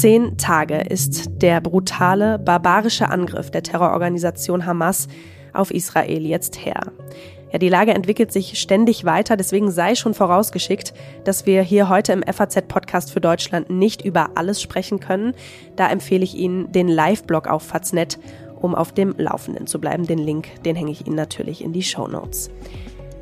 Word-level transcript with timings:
Zehn 0.00 0.38
Tage 0.38 0.76
ist 0.76 1.42
der 1.42 1.60
brutale, 1.60 2.38
barbarische 2.38 3.10
Angriff 3.10 3.50
der 3.50 3.62
Terrororganisation 3.62 4.64
Hamas 4.64 5.08
auf 5.52 5.70
Israel 5.70 6.24
jetzt 6.24 6.64
her. 6.64 6.92
Ja, 7.52 7.58
die 7.58 7.68
Lage 7.68 7.92
entwickelt 7.92 8.32
sich 8.32 8.58
ständig 8.58 9.04
weiter, 9.04 9.36
deswegen 9.36 9.70
sei 9.70 9.94
schon 9.96 10.14
vorausgeschickt, 10.14 10.94
dass 11.24 11.46
wir 11.46 11.62
hier 11.62 11.88
heute 11.88 12.12
im 12.12 12.22
FAZ-Podcast 12.22 13.12
für 13.12 13.20
Deutschland 13.20 13.68
nicht 13.68 14.02
über 14.02 14.30
alles 14.36 14.62
sprechen 14.62 15.00
können. 15.00 15.34
Da 15.76 15.90
empfehle 15.90 16.24
ich 16.24 16.34
Ihnen 16.34 16.72
den 16.72 16.88
Live-Blog 16.88 17.48
auf 17.48 17.64
Faznet, 17.64 18.18
um 18.60 18.74
auf 18.74 18.92
dem 18.92 19.14
Laufenden 19.18 19.66
zu 19.66 19.80
bleiben. 19.80 20.06
Den 20.06 20.18
Link, 20.18 20.62
den 20.64 20.76
hänge 20.76 20.92
ich 20.92 21.06
Ihnen 21.06 21.16
natürlich 21.16 21.62
in 21.64 21.72
die 21.72 21.82
Show 21.82 22.06
Notes. 22.06 22.50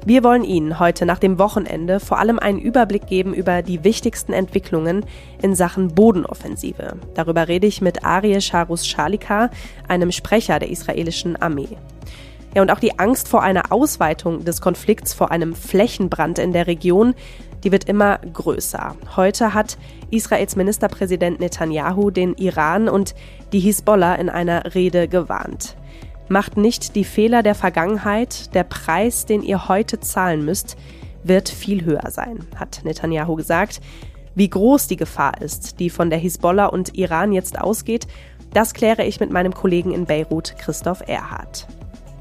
Wir 0.06 0.24
wollen 0.24 0.44
Ihnen 0.44 0.78
heute 0.78 1.04
nach 1.04 1.18
dem 1.18 1.38
Wochenende 1.38 2.00
vor 2.00 2.18
allem 2.18 2.38
einen 2.38 2.58
Überblick 2.58 3.06
geben 3.06 3.34
über 3.34 3.62
die 3.62 3.84
wichtigsten 3.84 4.32
Entwicklungen 4.32 5.04
in 5.42 5.54
Sachen 5.54 5.94
Bodenoffensive. 5.94 6.96
Darüber 7.14 7.48
rede 7.48 7.66
ich 7.66 7.82
mit 7.82 8.04
Arie 8.04 8.40
Sharus 8.40 8.86
Shalika, 8.86 9.50
einem 9.86 10.12
Sprecher 10.12 10.58
der 10.58 10.70
israelischen 10.70 11.36
Armee. 11.36 11.76
Ja, 12.54 12.62
und 12.62 12.70
auch 12.70 12.80
die 12.80 12.98
Angst 12.98 13.28
vor 13.28 13.42
einer 13.42 13.70
Ausweitung 13.70 14.44
des 14.44 14.60
Konflikts, 14.60 15.12
vor 15.12 15.30
einem 15.30 15.54
Flächenbrand 15.54 16.38
in 16.38 16.52
der 16.52 16.66
Region, 16.66 17.14
die 17.62 17.72
wird 17.72 17.84
immer 17.84 18.18
größer. 18.18 18.96
Heute 19.16 19.52
hat 19.52 19.76
Israels 20.10 20.56
Ministerpräsident 20.56 21.40
Netanyahu 21.40 22.10
den 22.10 22.34
Iran 22.34 22.88
und 22.88 23.14
die 23.52 23.60
Hisbollah 23.60 24.14
in 24.14 24.30
einer 24.30 24.74
Rede 24.74 25.08
gewarnt. 25.08 25.76
Macht 26.28 26.56
nicht 26.56 26.94
die 26.94 27.04
Fehler 27.04 27.42
der 27.42 27.54
Vergangenheit, 27.54 28.54
der 28.54 28.64
Preis, 28.64 29.24
den 29.24 29.42
ihr 29.42 29.68
heute 29.68 30.00
zahlen 30.00 30.44
müsst, 30.44 30.76
wird 31.24 31.48
viel 31.48 31.84
höher 31.84 32.10
sein, 32.10 32.46
hat 32.56 32.80
Netanyahu 32.84 33.34
gesagt. 33.36 33.80
Wie 34.34 34.50
groß 34.50 34.86
die 34.86 34.96
Gefahr 34.96 35.40
ist, 35.40 35.80
die 35.80 35.90
von 35.90 36.10
der 36.10 36.18
Hisbollah 36.18 36.66
und 36.66 36.96
Iran 36.96 37.32
jetzt 37.32 37.58
ausgeht, 37.58 38.06
das 38.52 38.74
kläre 38.74 39.04
ich 39.04 39.20
mit 39.20 39.30
meinem 39.30 39.54
Kollegen 39.54 39.92
in 39.92 40.04
Beirut, 40.04 40.54
Christoph 40.58 41.02
Erhardt. 41.06 41.66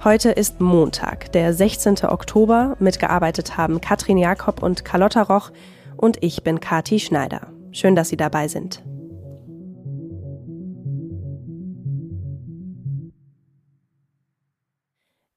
Heute 0.04 0.32
ist 0.32 0.62
Montag, 0.62 1.32
der 1.34 1.54
16. 1.54 2.06
Oktober. 2.06 2.76
Mitgearbeitet 2.80 3.58
haben 3.58 3.82
Katrin 3.82 4.18
Jakob 4.18 4.64
und 4.64 4.86
Carlotta 4.86 5.22
Roch 5.24 5.52
und 5.98 6.24
ich 6.24 6.44
bin 6.44 6.60
Kati 6.60 7.00
Schneider. 7.00 7.48
Schön, 7.72 7.96
dass 7.96 8.10
Sie 8.10 8.18
dabei 8.18 8.48
sind. 8.48 8.84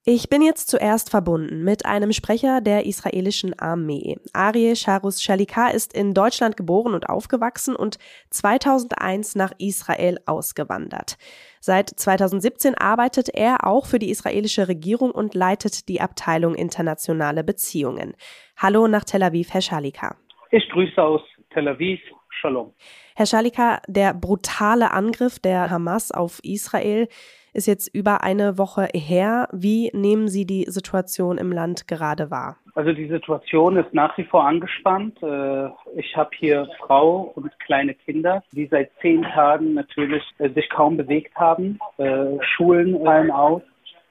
Ich 0.06 0.30
bin 0.30 0.40
jetzt 0.40 0.70
zuerst 0.70 1.10
verbunden 1.10 1.62
mit 1.62 1.84
einem 1.84 2.12
Sprecher 2.12 2.62
der 2.62 2.86
israelischen 2.86 3.58
Armee. 3.58 4.16
Arie 4.32 4.74
Sharus 4.74 5.22
Shalika 5.22 5.68
ist 5.68 5.92
in 5.92 6.14
Deutschland 6.14 6.56
geboren 6.56 6.94
und 6.94 7.10
aufgewachsen 7.10 7.76
und 7.76 7.98
2001 8.30 9.34
nach 9.34 9.52
Israel 9.58 10.18
ausgewandert. 10.24 11.18
Seit 11.60 11.90
2017 11.90 12.76
arbeitet 12.76 13.28
er 13.28 13.66
auch 13.66 13.84
für 13.84 13.98
die 13.98 14.08
israelische 14.08 14.68
Regierung 14.68 15.10
und 15.10 15.34
leitet 15.34 15.86
die 15.90 16.00
Abteilung 16.00 16.54
internationale 16.54 17.44
Beziehungen. 17.44 18.14
Hallo 18.56 18.88
nach 18.88 19.04
Tel 19.04 19.22
Aviv, 19.22 19.52
Herr 19.52 19.60
Shalika. 19.60 20.16
Ich 20.50 20.66
grüße 20.70 21.00
aus 21.02 21.20
Tel 21.52 21.68
Aviv. 21.68 22.00
Shalom. 22.40 22.72
Herr 23.16 23.26
Shalika, 23.26 23.82
der 23.86 24.14
brutale 24.14 24.92
Angriff 24.92 25.38
der 25.40 25.68
Hamas 25.68 26.10
auf 26.10 26.40
Israel 26.42 27.06
ist 27.52 27.66
jetzt 27.66 27.94
über 27.94 28.22
eine 28.22 28.58
Woche 28.58 28.88
her. 28.94 29.48
Wie 29.52 29.90
nehmen 29.92 30.28
Sie 30.28 30.46
die 30.46 30.64
Situation 30.68 31.38
im 31.38 31.52
Land 31.52 31.88
gerade 31.88 32.30
wahr? 32.30 32.56
Also 32.74 32.92
die 32.92 33.08
Situation 33.08 33.76
ist 33.76 33.92
nach 33.92 34.16
wie 34.16 34.24
vor 34.24 34.46
angespannt. 34.46 35.20
Äh, 35.22 35.68
ich 35.96 36.16
habe 36.16 36.30
hier 36.38 36.68
Frau 36.78 37.32
und 37.34 37.50
kleine 37.60 37.94
Kinder, 37.94 38.42
die 38.52 38.66
seit 38.66 38.90
zehn 39.00 39.22
Tagen 39.22 39.74
natürlich 39.74 40.22
äh, 40.38 40.50
sich 40.50 40.68
kaum 40.70 40.96
bewegt 40.96 41.34
haben. 41.36 41.78
Äh, 41.98 42.38
Schulen 42.42 43.02
fallen 43.04 43.30
aus. 43.30 43.62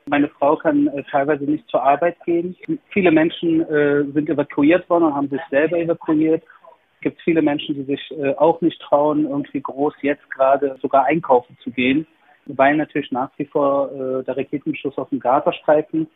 Meine 0.06 0.28
Frau 0.28 0.56
kann 0.56 0.90
teilweise 1.12 1.44
nicht 1.44 1.68
zur 1.70 1.84
Arbeit 1.84 2.18
gehen. 2.26 2.56
Viele 2.90 3.12
Menschen 3.12 3.64
sind 4.12 4.28
evakuiert 4.28 4.90
worden 4.90 5.04
und 5.04 5.14
haben 5.14 5.30
sich 5.30 5.42
selber 5.52 5.78
evakuiert. 5.78 6.42
Es 6.96 7.02
gibt 7.02 7.22
viele 7.22 7.44
Menschen, 7.44 7.76
die 7.76 7.84
sich 7.84 8.12
auch 8.38 8.60
nicht 8.62 8.82
trauen, 8.82 9.30
irgendwie 9.30 9.62
groß 9.62 9.94
jetzt 10.02 10.28
gerade 10.32 10.80
sogar 10.82 11.06
einkaufen 11.06 11.56
zu 11.64 11.70
gehen 11.70 12.08
weil 12.58 12.76
natürlich 12.76 13.12
nach 13.12 13.30
wie 13.38 13.46
vor 13.46 13.92
äh, 13.92 14.24
der 14.24 14.38
Raketenbeschuss 14.38 14.98
auf 14.98 15.10
dem 15.10 15.20
Gazastreifen 15.20 16.08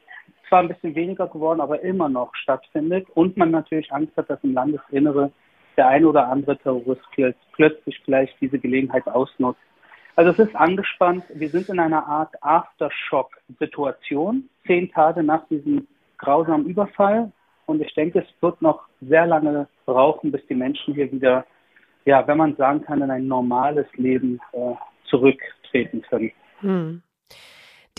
zwar 0.50 0.60
ein 0.60 0.68
bisschen 0.68 0.96
weniger 0.96 1.28
geworden, 1.28 1.62
aber 1.62 1.82
immer 1.82 2.10
noch 2.10 2.36
stattfindet 2.36 3.08
und 3.14 3.38
man 3.38 3.52
natürlich 3.52 3.92
Angst 3.92 4.16
hat, 4.18 4.30
dass 4.30 4.44
im 4.44 4.54
Landesinnere 4.54 5.32
der 5.78 5.88
ein 5.88 6.06
oder 6.06 6.28
andere 6.28 6.58
Terrorist 6.58 7.02
plötzlich 7.54 8.00
vielleicht 8.06 8.40
diese 8.40 8.60
Gelegenheit 8.60 9.08
ausnutzt. 9.08 9.60
Also 10.16 10.32
es 10.32 10.40
ist 10.40 10.56
angespannt. 10.56 11.26
Wir 11.34 11.50
sind 11.50 11.70
in 11.70 11.80
einer 11.80 12.06
Art 12.06 12.36
Aftershock-Situation, 12.42 14.48
zehn 14.68 14.92
Tage 14.92 15.24
nach 15.24 15.48
diesem 15.48 15.88
grausamen 16.20 16.68
Überfall. 16.68 17.32
Und 17.66 17.82
ich 17.82 17.92
denke, 17.96 18.20
es 18.20 18.28
wird 18.42 18.62
noch 18.62 18.84
sehr 19.02 19.26
lange 19.26 19.68
brauchen, 19.86 20.32
bis 20.32 20.46
die 20.48 20.54
Menschen 20.54 20.94
hier 20.94 21.12
wieder, 21.12 21.48
ja, 22.06 22.28
wenn 22.28 22.38
man 22.38 22.56
sagen 22.58 22.84
kann, 22.84 23.02
in 23.02 23.10
ein 23.10 23.28
normales 23.28 23.88
Leben 23.96 24.40
äh, 24.52 24.76
zurück 25.06 25.42
treten 25.74 26.02
können. 26.04 26.32
Hm. 26.60 27.04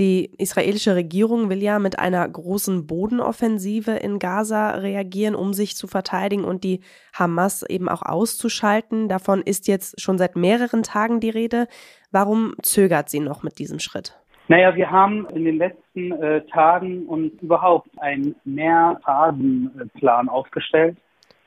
Die 0.01 0.33
israelische 0.39 0.97
Regierung 0.97 1.51
will 1.51 1.63
ja 1.63 1.79
mit 1.79 2.01
einer 2.01 2.29
großen 2.29 2.85
Bodenoffensive 2.89 3.93
in 3.93 4.19
Gaza 4.19 4.71
reagieren, 4.71 5.37
um 5.37 5.53
sich 5.53 5.77
zu 5.77 5.87
verteidigen 5.87 6.43
und 6.43 6.65
die 6.65 6.81
Hamas 7.13 7.63
eben 7.63 7.89
auch 7.89 8.03
auszuschalten. 8.03 9.09
Davon 9.09 9.41
ist 9.41 9.69
jetzt 9.69 10.01
schon 10.01 10.19
seit 10.19 10.35
mehreren 10.35 10.83
Tagen 10.83 11.21
die 11.21 11.31
Rede. 11.31 11.69
Warum 12.11 12.55
zögert 12.61 13.09
sie 13.09 13.21
noch 13.21 13.45
mit 13.45 13.61
diesem 13.61 13.79
Schritt? 13.79 14.19
Naja, 14.49 14.75
wir 14.75 14.91
haben 14.91 15.27
in 15.29 15.45
den 15.45 15.59
letzten 15.59 16.11
äh, 16.13 16.45
Tagen 16.47 17.07
und 17.07 17.41
überhaupt 17.41 17.89
einen 17.99 18.35
Mehrphasenplan 18.45 20.29
aufgestellt 20.29 20.97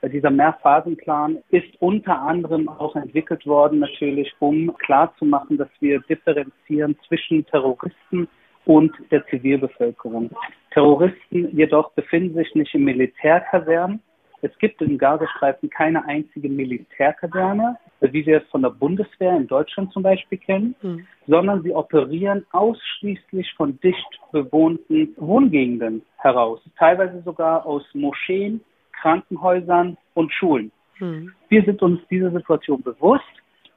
dieser 0.04 0.30
Mehrphasenplan 0.30 1.40
ist 1.50 1.70
unter 1.80 2.22
anderem 2.22 2.70
auch 2.70 2.96
entwickelt 2.96 3.46
worden, 3.46 3.80
natürlich, 3.80 4.32
um 4.40 4.76
klarzumachen, 4.78 5.58
dass 5.58 5.70
wir 5.80 6.00
differenzieren 6.02 6.96
zwischen 7.08 7.46
Terroristen 7.48 8.28
und 8.66 8.92
der 9.12 9.26
Zivilbevölkerung. 9.28 10.30
Terroristen 10.72 11.56
jedoch 11.58 11.92
befinden 11.94 12.36
sich 12.36 12.54
nicht 12.54 12.76
in 12.76 12.84
Militärkasernen. 12.84 14.02
Es 14.42 14.56
gibt 14.60 14.82
im 14.84 15.00
Gazastreifen 15.00 15.70
keine 15.70 16.06
einzige 16.06 16.48
Militärkaserne, 16.48 17.78
wie 18.02 18.26
wir 18.26 18.44
es 18.44 18.50
von 18.50 18.62
der 18.62 18.70
Bundeswehr 18.70 19.36
in 19.36 19.48
Deutschland 19.48 19.92
zum 19.94 20.04
Beispiel 20.04 20.38
kennen, 20.38 20.76
mhm. 20.84 21.08
sondern 21.26 21.64
sie 21.64 21.74
operieren 21.74 22.46
ausschließlich 22.52 23.52
von 23.56 23.80
dicht 23.80 24.20
bewohnten 24.32 25.16
Wohngegenden 25.18 26.04
heraus, 26.18 26.62
teilweise 26.78 27.24
sogar 27.24 27.66
aus 27.66 27.84
Moscheen 27.94 28.62
Krankenhäusern 29.02 29.98
und 30.14 30.32
Schulen. 30.34 30.72
Mhm. 31.00 31.34
Wir 31.50 31.64
sind 31.64 31.82
uns 31.82 32.00
dieser 32.10 32.32
Situation 32.32 32.82
bewusst 32.82 33.24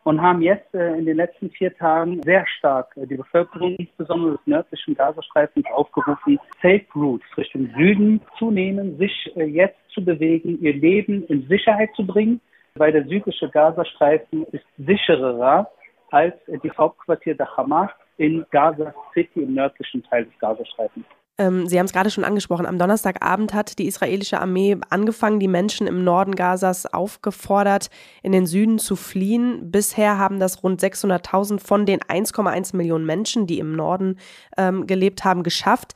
und 0.05 0.21
haben 0.21 0.43
jetzt 0.43 0.75
äh, 0.75 0.97
in 0.97 1.05
den 1.05 1.17
letzten 1.17 1.51
vier 1.51 1.77
Tagen 1.77 2.23
sehr 2.23 2.47
stark 2.59 2.97
äh, 2.97 3.07
die 3.07 3.17
Bevölkerung, 3.17 3.77
insbesondere 3.77 4.33
des 4.33 4.47
nördlichen 4.47 4.95
Gazastreifens, 4.95 5.67
aufgerufen, 5.75 6.39
Safe 6.63 6.85
Routes 6.95 7.27
Richtung 7.37 7.71
Süden 7.77 8.21
zu 8.39 8.51
nehmen, 8.51 8.97
sich 8.99 9.31
äh, 9.37 9.45
jetzt 9.45 9.79
zu 9.93 10.05
bewegen, 10.05 10.59
ihr 10.63 10.75
Leben 10.75 11.25
in 11.27 11.47
Sicherheit 11.49 11.91
zu 11.95 12.07
bringen, 12.07 12.41
weil 12.75 12.93
der 12.93 13.05
südliche 13.05 13.49
Gazastreifen 13.51 14.47
ist 14.53 14.65
sicherer 14.79 15.69
als 16.11 16.35
die 16.65 16.71
Hauptquartier 16.71 17.37
der 17.37 17.57
Hamas 17.57 17.91
in 18.17 18.45
Gaza 18.51 18.93
City 19.15 19.43
im 19.43 19.55
nördlichen 19.55 20.03
Teil 20.05 20.25
des 20.25 20.39
Gazastreifens. 20.39 21.05
Ähm, 21.41 21.67
Sie 21.67 21.79
haben 21.79 21.87
es 21.87 21.93
gerade 21.95 22.11
schon 22.11 22.25
angesprochen. 22.25 22.67
Am 22.67 22.79
Donnerstagabend 22.79 23.55
hat 23.55 23.79
die 23.79 23.87
israelische 23.87 24.39
Armee 24.41 24.77
angefangen, 24.91 25.41
die 25.41 25.49
Menschen 25.49 25.87
im 25.87 26.05
Norden 26.05 26.35
Gazas 26.35 26.85
aufgefordert, 26.85 27.89
in 28.23 28.33
den 28.33 28.45
Süden 28.45 28.79
zu 28.79 28.95
fliehen. 28.95 29.71
Bisher 29.71 30.19
haben 30.19 30.39
das 30.39 30.63
rund 30.63 30.83
600.000 30.83 31.59
von 31.59 31.87
den 31.87 32.01
1,1 32.01 32.77
Millionen 32.77 33.07
Menschen, 33.07 33.47
die 33.47 33.59
im 33.59 33.73
Norden 33.73 34.19
ähm, 34.59 34.87
gelebt 34.87 35.25
haben, 35.25 35.43
geschafft. 35.43 35.95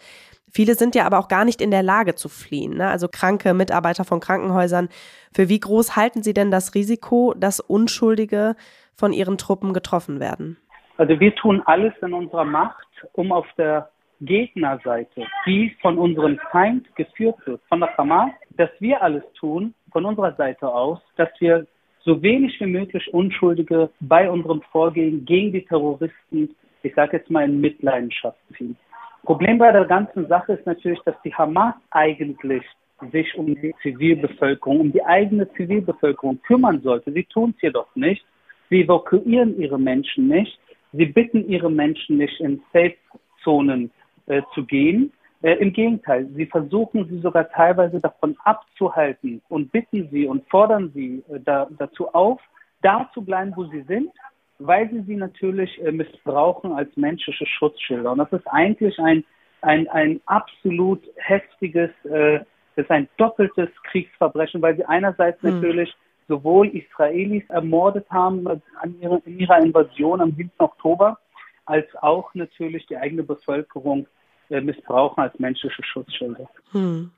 Viele 0.51 0.77
sind 0.77 0.95
ja 0.95 1.05
aber 1.05 1.19
auch 1.19 1.29
gar 1.29 1.45
nicht 1.45 1.61
in 1.61 1.71
der 1.71 1.83
Lage 1.83 2.15
zu 2.15 2.31
fliehen. 2.31 2.79
Ne? 2.79 2.89
Also 2.89 3.09
kranke 3.09 3.53
Mitarbeiter 3.53 4.05
von 4.05 4.21
Krankenhäusern. 4.21 4.89
Für 5.35 5.51
wie 5.51 5.61
groß 5.61 5.95
halten 5.95 6.23
Sie 6.23 6.33
denn 6.33 6.51
das 6.51 6.75
Risiko, 6.75 7.35
dass 7.37 7.61
Unschuldige 7.61 8.57
von 8.95 9.13
Ihren 9.13 9.37
Truppen 9.37 9.75
getroffen 9.75 10.21
werden? 10.21 10.57
Also 10.97 11.21
wir 11.21 11.35
tun 11.35 11.61
alles 11.67 11.93
in 12.01 12.15
unserer 12.15 12.45
Macht, 12.45 12.87
um 13.13 13.33
auf 13.33 13.47
der 13.59 13.91
Gegnerseite, 14.21 15.27
die 15.47 15.75
von 15.81 15.99
unserem 15.99 16.39
Feind 16.51 16.95
geführt 16.97 17.37
wird, 17.47 17.61
von 17.69 17.81
der 17.81 17.97
Hamas, 17.97 18.31
dass 18.57 18.71
wir 18.81 19.03
alles 19.03 19.25
tun, 19.39 19.75
von 19.93 20.05
unserer 20.05 20.35
Seite 20.35 20.69
aus, 20.69 21.01
dass 21.17 21.29
wir 21.41 21.67
so 22.05 22.23
wenig 22.23 22.59
wie 22.61 22.67
möglich 22.67 23.13
Unschuldige 23.13 23.91
bei 24.01 24.31
unserem 24.31 24.63
Vorgehen 24.73 25.25
gegen 25.25 25.53
die 25.53 25.65
Terroristen, 25.65 26.55
ich 26.83 26.95
sage 26.95 27.17
jetzt 27.17 27.31
mal, 27.31 27.45
in 27.45 27.61
Mitleidenschaft 27.61 28.39
ziehen. 28.57 28.77
Problem 29.25 29.57
bei 29.59 29.73
der 29.73 29.87
ganzen 29.87 30.27
Sache 30.29 30.53
ist 30.53 30.67
natürlich, 30.67 31.01
dass 31.01 31.15
die 31.25 31.35
Hamas 31.35 31.75
eigentlich 31.91 32.63
sich 33.11 33.35
um 33.37 33.55
die 33.55 33.75
Zivilbevölkerung, 33.83 34.81
um 34.81 34.93
die 34.93 35.05
eigene 35.05 35.51
Zivilbevölkerung 35.55 36.41
kümmern 36.43 36.81
sollte. 36.83 37.11
Sie 37.13 37.25
tun 37.25 37.55
es 37.57 37.63
jedoch 37.63 37.89
nicht. 37.97 38.25
Sie 38.71 38.83
evakuieren 38.83 39.59
ihre 39.59 39.79
Menschen 39.79 40.29
nicht. 40.29 40.59
Sie 40.93 41.07
bitten 41.07 41.49
ihre 41.49 41.71
Menschen 41.71 42.19
nicht 42.19 42.39
in 42.41 42.63
Safe-Zonen 42.73 43.91
äh, 44.27 44.43
zu 44.55 44.65
gehen. 44.65 45.13
Äh, 45.43 45.57
Im 45.57 45.73
Gegenteil, 45.73 46.27
sie 46.35 46.47
versuchen 46.47 47.07
sie 47.09 47.19
sogar 47.19 47.51
teilweise 47.51 48.01
davon 48.01 48.37
abzuhalten 48.45 49.43
und 49.49 49.71
bitten 49.73 50.09
sie 50.11 50.27
und 50.27 50.49
fordern 50.49 50.91
sie 50.95 51.23
äh, 51.29 51.41
da, 51.41 51.69
dazu 51.79 52.09
auf, 52.15 52.41
da 52.83 53.11
zu 53.13 53.23
bleiben, 53.23 53.53
wo 53.55 53.65
sie 53.65 53.83
sind, 53.83 54.11
weil 54.59 54.89
sie 54.91 55.03
sie 55.03 55.17
natürlich 55.17 55.83
äh, 55.85 55.93
missbrauchen 55.93 56.73
als 56.73 56.97
menschliche 56.97 57.47
Schutzschilder. 57.47 58.13
Und 58.13 58.19
das 58.19 58.33
ist 58.33 58.47
eigentlich 58.47 58.99
ein, 58.99 59.25
ein, 59.61 59.89
ein 59.89 60.21
absolut 60.27 61.03
heftiges, 61.17 61.91
äh, 62.05 62.41
das 62.77 62.85
ist 62.85 62.91
ein 62.91 63.09
doppeltes 63.17 63.69
Kriegsverbrechen, 63.91 64.63
weil 64.63 64.77
sie 64.77 64.85
einerseits 64.85 65.43
mhm. 65.43 65.51
natürlich 65.51 65.95
sowohl 66.27 66.69
Israelis 66.69 67.45
ermordet 67.51 68.07
haben 68.11 68.47
an 68.49 68.95
ihrer, 69.01 69.21
in 69.27 69.39
ihrer 69.39 69.59
Invasion 69.59 70.21
am 70.21 70.33
7. 70.33 70.51
Oktober, 70.59 71.19
als 71.67 71.87
auch 72.01 72.35
natürlich 72.35 72.87
die 72.87 72.97
eigene 72.97 73.23
Bevölkerung 73.23 74.07
äh, 74.51 74.61
missbrauchen 74.61 75.23
als 75.23 75.39
menschliche 75.39 75.83
Schutzschilder. 75.83 76.49
Hm. 76.73 77.11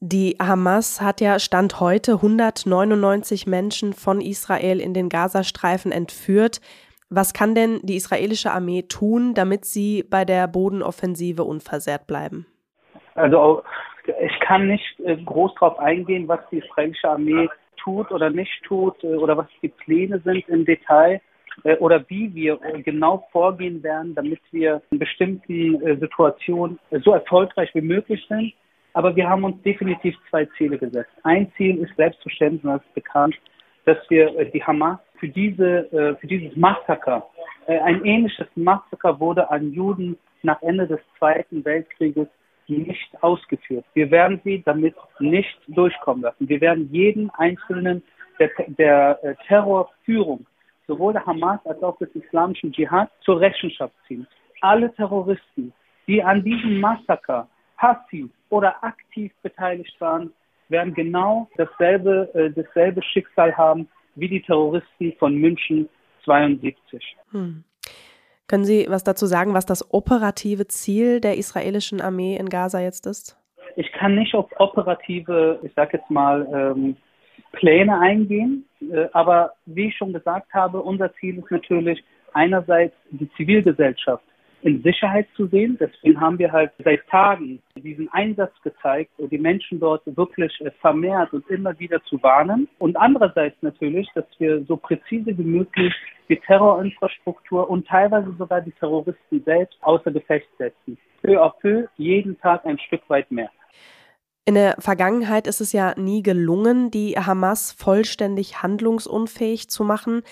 Die 0.00 0.36
Hamas 0.40 1.00
hat 1.00 1.22
ja 1.22 1.38
Stand 1.38 1.80
heute 1.80 2.12
199 2.12 3.46
Menschen 3.46 3.94
von 3.94 4.20
Israel 4.20 4.78
in 4.80 4.92
den 4.92 5.08
Gazastreifen 5.08 5.90
entführt. 5.90 6.60
Was 7.08 7.32
kann 7.32 7.54
denn 7.54 7.80
die 7.82 7.96
israelische 7.96 8.50
Armee 8.50 8.82
tun, 8.82 9.32
damit 9.32 9.64
sie 9.64 10.02
bei 10.02 10.24
der 10.24 10.48
Bodenoffensive 10.48 11.44
unversehrt 11.44 12.06
bleiben? 12.06 12.46
Also 13.14 13.62
ich 14.20 14.38
kann 14.40 14.68
nicht 14.68 15.00
äh, 15.00 15.16
groß 15.16 15.54
darauf 15.54 15.78
eingehen, 15.78 16.28
was 16.28 16.40
die 16.50 16.58
israelische 16.58 17.08
Armee 17.08 17.48
tut 17.76 18.10
oder 18.10 18.30
nicht 18.30 18.62
tut 18.64 19.02
äh, 19.02 19.14
oder 19.16 19.36
was 19.36 19.46
die 19.62 19.68
Pläne 19.68 20.20
sind 20.20 20.46
im 20.48 20.64
Detail 20.64 21.20
oder 21.80 22.04
wie 22.08 22.34
wir 22.34 22.58
genau 22.84 23.26
vorgehen 23.32 23.82
werden, 23.82 24.14
damit 24.14 24.40
wir 24.52 24.82
in 24.90 24.98
bestimmten 24.98 25.98
Situationen 25.98 26.78
so 27.02 27.12
erfolgreich 27.12 27.70
wie 27.74 27.80
möglich 27.80 28.24
sind. 28.28 28.52
Aber 28.92 29.14
wir 29.14 29.28
haben 29.28 29.44
uns 29.44 29.60
definitiv 29.62 30.14
zwei 30.30 30.46
Ziele 30.56 30.78
gesetzt. 30.78 31.10
Ein 31.22 31.52
Ziel 31.56 31.78
ist 31.78 31.94
selbstverständlich, 31.96 32.62
das 32.62 32.82
ist 32.82 32.94
bekannt, 32.94 33.36
dass 33.86 33.98
wir 34.08 34.36
äh, 34.38 34.50
die 34.50 34.62
Hamas 34.62 34.98
für 35.18 35.28
diese, 35.28 35.90
äh, 35.92 36.16
für 36.16 36.26
dieses 36.26 36.54
Massaker, 36.56 37.26
äh, 37.66 37.78
ein 37.78 38.04
ähnliches 38.04 38.46
Massaker 38.54 39.18
wurde 39.18 39.50
an 39.50 39.72
Juden 39.72 40.18
nach 40.42 40.60
Ende 40.62 40.86
des 40.86 41.00
Zweiten 41.18 41.64
Weltkrieges 41.64 42.28
nicht 42.68 43.22
ausgeführt. 43.22 43.84
Wir 43.94 44.10
werden 44.10 44.40
sie 44.44 44.62
damit 44.64 44.94
nicht 45.20 45.56
durchkommen 45.68 46.22
lassen. 46.22 46.48
Wir 46.48 46.60
werden 46.60 46.88
jeden 46.90 47.30
einzelnen 47.30 48.02
der, 48.38 48.50
der 48.78 49.36
Terrorführung, 49.46 50.46
sowohl 50.86 51.12
der 51.12 51.26
Hamas 51.26 51.60
als 51.64 51.82
auch 51.82 51.98
des 51.98 52.14
islamischen 52.14 52.72
Dschihad, 52.72 53.10
zur 53.20 53.40
Rechenschaft 53.40 53.94
ziehen. 54.06 54.26
Alle 54.60 54.92
Terroristen, 54.94 55.72
die 56.06 56.22
an 56.22 56.42
diesem 56.42 56.80
Massaker 56.80 57.48
passiv 57.76 58.30
oder 58.50 58.82
aktiv 58.82 59.32
beteiligt 59.42 60.00
waren, 60.00 60.32
werden 60.68 60.94
genau 60.94 61.48
dasselbe, 61.56 62.30
äh, 62.34 62.50
dasselbe 62.50 63.02
Schicksal 63.02 63.56
haben 63.56 63.88
wie 64.14 64.28
die 64.28 64.42
Terroristen 64.42 65.12
von 65.18 65.36
München 65.36 65.88
72. 66.24 67.16
Hm. 67.30 67.64
Können 68.48 68.64
Sie 68.64 68.86
was 68.88 69.04
dazu 69.04 69.26
sagen, 69.26 69.54
was 69.54 69.66
das 69.66 69.92
operative 69.92 70.68
Ziel 70.68 71.20
der 71.20 71.36
israelischen 71.36 72.00
Armee 72.00 72.36
in 72.36 72.48
Gaza 72.48 72.80
jetzt 72.80 73.06
ist? 73.06 73.36
Ich 73.76 73.92
kann 73.92 74.14
nicht 74.14 74.34
auf 74.34 74.48
operative, 74.58 75.58
ich 75.62 75.72
sage 75.74 75.98
jetzt 75.98 76.10
mal, 76.10 76.46
ähm, 76.52 76.96
Pläne 77.52 77.98
eingehen, 77.98 78.64
äh, 78.80 79.08
aber 79.12 79.52
wie 79.66 79.88
ich 79.88 79.96
schon 79.96 80.12
gesagt 80.12 80.52
habe, 80.52 80.80
unser 80.80 81.12
Ziel 81.14 81.38
ist 81.38 81.50
natürlich 81.50 82.02
einerseits 82.32 82.94
die 83.10 83.30
Zivilgesellschaft 83.32 84.22
in 84.62 84.82
Sicherheit 84.82 85.26
zu 85.36 85.46
sehen. 85.46 85.76
Deswegen 85.78 86.20
haben 86.20 86.38
wir 86.38 86.50
halt 86.50 86.72
seit 86.82 87.06
Tagen 87.08 87.62
diesen 87.76 88.08
Einsatz 88.12 88.52
gezeigt, 88.62 89.10
die 89.18 89.38
Menschen 89.38 89.78
dort 89.78 90.02
wirklich 90.16 90.52
äh, 90.60 90.70
vermehrt 90.80 91.32
und 91.32 91.48
immer 91.48 91.78
wieder 91.78 92.02
zu 92.04 92.22
warnen. 92.22 92.68
Und 92.78 92.96
andererseits 92.96 93.56
natürlich, 93.62 94.08
dass 94.14 94.26
wir 94.38 94.64
so 94.64 94.76
präzise 94.76 95.38
wie 95.38 95.44
möglich 95.44 95.94
die 96.28 96.36
Terrorinfrastruktur 96.36 97.70
und 97.70 97.86
teilweise 97.86 98.34
sogar 98.38 98.60
die 98.60 98.72
Terroristen 98.72 99.42
selbst 99.44 99.78
außer 99.82 100.10
Gefecht 100.10 100.48
setzen. 100.58 100.98
Peu 101.22 101.40
à 101.40 101.50
peu, 101.60 101.86
jeden 101.96 102.38
Tag 102.40 102.66
ein 102.66 102.78
Stück 102.78 103.02
weit 103.08 103.30
mehr. 103.30 103.50
In 104.48 104.54
der 104.54 104.76
Vergangenheit 104.78 105.48
ist 105.48 105.60
es 105.60 105.72
ja 105.72 105.94
nie 105.96 106.22
gelungen, 106.22 106.92
die 106.92 107.16
Hamas 107.16 107.72
vollständig 107.72 108.62
handlungsunfähig 108.62 109.68
zu 109.68 109.82
machen. 109.82 110.22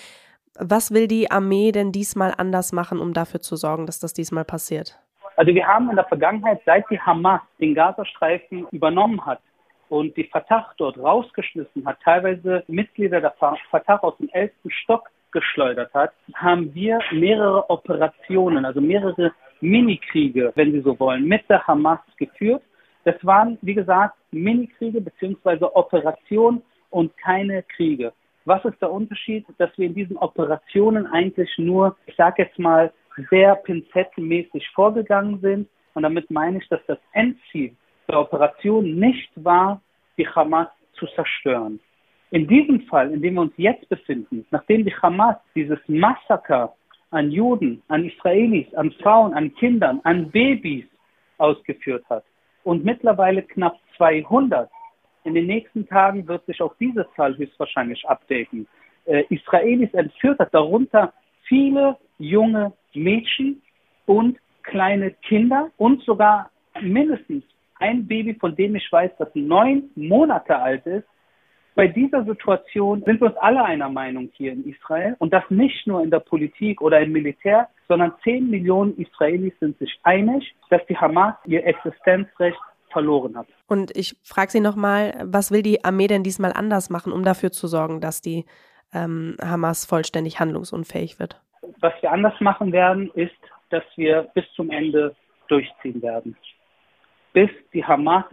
Was 0.57 0.93
will 0.93 1.09
die 1.09 1.31
Armee 1.31 1.73
denn 1.73 1.91
diesmal 1.91 2.33
anders 2.37 2.71
machen, 2.71 3.01
um 3.01 3.11
dafür 3.13 3.41
zu 3.41 3.57
sorgen, 3.57 3.85
dass 3.85 3.99
das 3.99 4.13
diesmal 4.13 4.45
passiert? 4.45 4.97
Also 5.35 5.53
wir 5.53 5.67
haben 5.67 5.89
in 5.89 5.97
der 5.97 6.05
Vergangenheit, 6.05 6.61
seit 6.65 6.89
die 6.89 6.97
Hamas 6.97 7.41
den 7.59 7.75
Gazastreifen 7.75 8.65
übernommen 8.71 9.25
hat 9.25 9.41
und 9.89 10.15
die 10.15 10.23
Fatah 10.23 10.71
dort 10.77 10.97
rausgeschmissen 10.97 11.85
hat, 11.85 11.97
teilweise 12.01 12.63
Mitglieder 12.67 13.19
der 13.19 13.35
Fatah 13.69 13.97
aus 13.97 14.15
dem 14.17 14.29
elften 14.29 14.71
Stock 14.71 15.09
geschleudert 15.31 15.93
hat, 15.93 16.13
haben 16.35 16.73
wir 16.73 16.99
mehrere 17.11 17.69
Operationen, 17.69 18.63
also 18.63 18.79
mehrere 18.79 19.33
Minikriege, 19.59 20.53
wenn 20.55 20.71
Sie 20.71 20.79
so 20.79 20.97
wollen, 21.01 21.25
mit 21.25 21.49
der 21.49 21.67
Hamas 21.67 21.99
geführt. 22.15 22.61
Das 23.05 23.15
waren, 23.23 23.57
wie 23.61 23.75
gesagt, 23.75 24.17
Minikriege 24.31 24.99
bzw. 24.99 25.65
Operationen 25.73 26.63
und 26.89 27.15
keine 27.17 27.63
Kriege. 27.63 28.11
Was 28.45 28.65
ist 28.65 28.81
der 28.81 28.91
Unterschied? 28.91 29.45
Dass 29.59 29.69
wir 29.77 29.85
in 29.85 29.93
diesen 29.93 30.17
Operationen 30.17 31.05
eigentlich 31.07 31.49
nur, 31.57 31.95
ich 32.07 32.15
sage 32.15 32.43
jetzt 32.43 32.57
mal, 32.57 32.91
sehr 33.29 33.55
pinzettenmäßig 33.55 34.67
vorgegangen 34.73 35.39
sind. 35.39 35.69
Und 35.93 36.03
damit 36.03 36.29
meine 36.31 36.57
ich, 36.57 36.67
dass 36.67 36.81
das 36.87 36.97
Endziel 37.13 37.75
der 38.07 38.19
Operation 38.19 38.95
nicht 38.95 39.31
war, 39.35 39.81
die 40.17 40.27
Hamas 40.27 40.67
zu 40.93 41.05
zerstören. 41.07 41.79
In 42.31 42.47
diesem 42.47 42.81
Fall, 42.87 43.11
in 43.11 43.21
dem 43.21 43.35
wir 43.35 43.41
uns 43.41 43.53
jetzt 43.57 43.87
befinden, 43.87 44.45
nachdem 44.49 44.83
die 44.83 44.93
Hamas 44.95 45.37
dieses 45.53 45.79
Massaker 45.87 46.73
an 47.11 47.29
Juden, 47.31 47.83
an 47.87 48.03
Israelis, 48.03 48.73
an 48.73 48.91
Frauen, 49.03 49.33
an 49.35 49.53
Kindern, 49.55 50.01
an 50.03 50.31
Babys 50.31 50.85
ausgeführt 51.37 52.03
hat 52.09 52.23
und 52.65 52.83
mittlerweile 52.83 53.43
knapp 53.43 53.77
200 53.95 54.69
in 55.23 55.33
den 55.33 55.47
nächsten 55.47 55.87
Tagen 55.87 56.27
wird 56.27 56.45
sich 56.45 56.61
auch 56.61 56.75
diese 56.79 57.07
Zahl 57.15 57.37
höchstwahrscheinlich 57.37 58.07
updaten. 58.07 58.67
Äh, 59.05 59.23
Israelis 59.29 59.93
entführt 59.93 60.39
hat, 60.39 60.53
darunter 60.53 61.13
viele 61.47 61.97
junge 62.17 62.73
Mädchen 62.93 63.61
und 64.05 64.37
kleine 64.63 65.11
Kinder 65.11 65.69
und 65.77 66.01
sogar 66.03 66.49
mindestens 66.81 67.43
ein 67.79 68.07
Baby, 68.07 68.33
von 68.35 68.55
dem 68.55 68.75
ich 68.75 68.91
weiß, 68.91 69.11
das 69.17 69.29
neun 69.33 69.89
Monate 69.95 70.57
alt 70.57 70.85
ist. 70.85 71.07
Bei 71.75 71.87
dieser 71.87 72.23
Situation 72.23 73.03
sind 73.03 73.19
wir 73.19 73.27
uns 73.27 73.37
alle 73.37 73.61
einer 73.61 73.89
Meinung 73.89 74.29
hier 74.33 74.53
in 74.53 74.65
Israel 74.65 75.17
und 75.19 75.33
das 75.33 75.43
nicht 75.49 75.85
nur 75.85 76.01
in 76.01 76.09
der 76.09 76.21
Politik 76.21 76.81
oder 76.81 77.01
im 77.01 77.11
Militär, 77.11 77.67
sondern 77.89 78.13
zehn 78.23 78.49
Millionen 78.49 78.97
Israelis 78.97 79.53
sind 79.59 79.77
sich 79.77 79.99
einig, 80.03 80.55
dass 80.69 80.81
die 80.87 80.97
Hamas 80.97 81.35
ihr 81.45 81.65
Existenzrecht 81.65 82.57
verloren 82.91 83.37
hat. 83.37 83.47
Und 83.67 83.91
ich 83.95 84.15
frage 84.23 84.51
Sie 84.51 84.61
nochmal, 84.61 85.21
was 85.25 85.51
will 85.51 85.61
die 85.63 85.83
Armee 85.83 86.07
denn 86.07 86.23
diesmal 86.23 86.53
anders 86.53 86.89
machen, 86.89 87.11
um 87.11 87.23
dafür 87.25 87.51
zu 87.51 87.67
sorgen, 87.67 87.99
dass 87.99 88.21
die 88.21 88.45
ähm, 88.93 89.35
Hamas 89.43 89.85
vollständig 89.85 90.39
handlungsunfähig 90.39 91.19
wird? 91.19 91.41
Was 91.81 91.93
wir 92.01 92.09
anders 92.09 92.39
machen 92.39 92.71
werden, 92.71 93.11
ist, 93.15 93.35
dass 93.69 93.83
wir 93.97 94.29
bis 94.33 94.45
zum 94.55 94.71
Ende 94.71 95.13
durchziehen 95.49 96.01
werden. 96.01 96.37
Bis 97.33 97.49
die 97.73 97.83
Hamas 97.83 98.23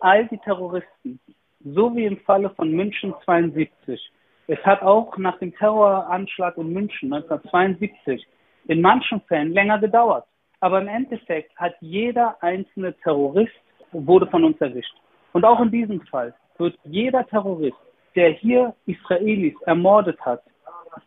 all 0.00 0.26
die 0.28 0.38
Terroristen, 0.38 1.18
so 1.64 1.94
wie 1.94 2.06
im 2.06 2.18
Falle 2.18 2.50
von 2.50 2.70
München 2.72 3.14
72, 3.24 4.00
es 4.46 4.58
hat 4.64 4.82
auch 4.82 5.16
nach 5.16 5.38
dem 5.38 5.54
Terroranschlag 5.54 6.56
in 6.56 6.72
München 6.72 7.12
1972 7.12 8.26
in 8.66 8.80
manchen 8.80 9.20
Fällen 9.22 9.52
länger 9.52 9.78
gedauert. 9.78 10.26
Aber 10.60 10.80
im 10.80 10.88
Endeffekt 10.88 11.56
hat 11.56 11.74
jeder 11.80 12.42
einzelne 12.42 12.94
Terrorist 12.98 13.52
wurde 13.92 14.26
von 14.26 14.44
uns 14.44 14.60
erwischt. 14.60 14.94
Und 15.32 15.44
auch 15.44 15.60
in 15.60 15.70
diesem 15.70 16.00
Fall 16.02 16.34
wird 16.58 16.78
jeder 16.84 17.26
Terrorist, 17.26 17.76
der 18.14 18.30
hier 18.30 18.74
Israelis 18.86 19.54
ermordet 19.62 20.20
hat, 20.20 20.42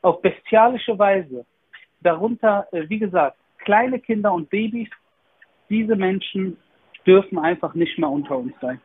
auf 0.02 0.22
bestialische 0.22 0.98
Weise, 0.98 1.46
darunter, 2.02 2.68
äh, 2.72 2.88
wie 2.90 3.00
gesagt, 3.00 3.38
kleine 3.60 4.00
Kinder 4.00 4.34
und 4.34 4.50
Babys, 4.50 4.90
diese 5.70 5.96
Menschen 5.96 6.58
dürfen 7.06 7.38
einfach 7.38 7.74
nicht 7.74 7.98
mehr 7.98 8.10
unter 8.10 8.38
uns 8.38 8.54
sein. 8.62 8.80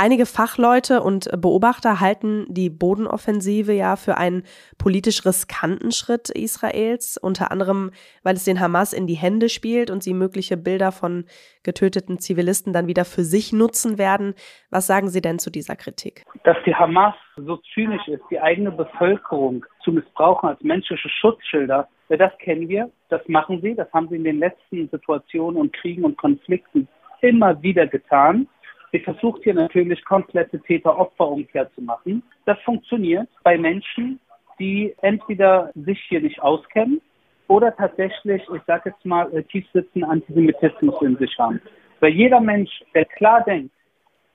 Einige 0.00 0.26
Fachleute 0.26 1.02
und 1.02 1.28
Beobachter 1.42 1.98
halten 1.98 2.46
die 2.48 2.70
Bodenoffensive 2.70 3.72
ja 3.72 3.96
für 3.96 4.16
einen 4.16 4.44
politisch 4.78 5.26
riskanten 5.26 5.90
Schritt 5.90 6.28
Israels, 6.28 7.18
unter 7.20 7.50
anderem, 7.50 7.90
weil 8.22 8.36
es 8.36 8.44
den 8.44 8.60
Hamas 8.60 8.92
in 8.92 9.08
die 9.08 9.16
Hände 9.16 9.48
spielt 9.48 9.90
und 9.90 10.04
sie 10.04 10.14
mögliche 10.14 10.56
Bilder 10.56 10.92
von 10.92 11.24
getöteten 11.64 12.20
Zivilisten 12.20 12.72
dann 12.72 12.86
wieder 12.86 13.04
für 13.04 13.24
sich 13.24 13.52
nutzen 13.52 13.98
werden. 13.98 14.34
Was 14.70 14.86
sagen 14.86 15.08
Sie 15.08 15.20
denn 15.20 15.40
zu 15.40 15.50
dieser 15.50 15.74
Kritik? 15.74 16.24
Dass 16.44 16.56
die 16.64 16.76
Hamas 16.76 17.16
so 17.34 17.56
zynisch 17.74 18.06
ist, 18.06 18.22
die 18.30 18.40
eigene 18.40 18.70
Bevölkerung 18.70 19.66
zu 19.82 19.90
missbrauchen 19.90 20.48
als 20.48 20.62
menschliche 20.62 21.08
Schutzschilder, 21.08 21.88
das 22.08 22.30
kennen 22.38 22.68
wir, 22.68 22.88
das 23.08 23.22
machen 23.26 23.60
sie, 23.62 23.74
das 23.74 23.92
haben 23.92 24.08
sie 24.10 24.14
in 24.14 24.22
den 24.22 24.38
letzten 24.38 24.88
Situationen 24.90 25.60
und 25.60 25.72
Kriegen 25.72 26.04
und 26.04 26.16
Konflikten 26.16 26.86
immer 27.20 27.60
wieder 27.62 27.88
getan. 27.88 28.46
Sie 28.92 29.00
versucht 29.00 29.42
hier 29.44 29.54
natürlich 29.54 30.04
komplette 30.04 30.60
Täter-Opfer-Umkehr 30.60 31.70
zu 31.74 31.82
machen. 31.82 32.22
Das 32.46 32.58
funktioniert 32.60 33.28
bei 33.42 33.58
Menschen, 33.58 34.18
die 34.58 34.94
entweder 35.02 35.70
sich 35.74 36.00
hier 36.08 36.20
nicht 36.20 36.40
auskennen 36.40 37.00
oder 37.48 37.74
tatsächlich, 37.74 38.42
ich 38.54 38.62
sage 38.66 38.90
jetzt 38.90 39.04
mal, 39.04 39.32
äh, 39.34 39.42
tiefsitzenden 39.42 40.10
Antisemitismus 40.10 41.00
in 41.02 41.16
sich 41.16 41.38
haben. 41.38 41.60
Weil 42.00 42.12
jeder 42.12 42.40
Mensch, 42.40 42.70
der 42.94 43.04
klar 43.04 43.42
denkt, 43.44 43.72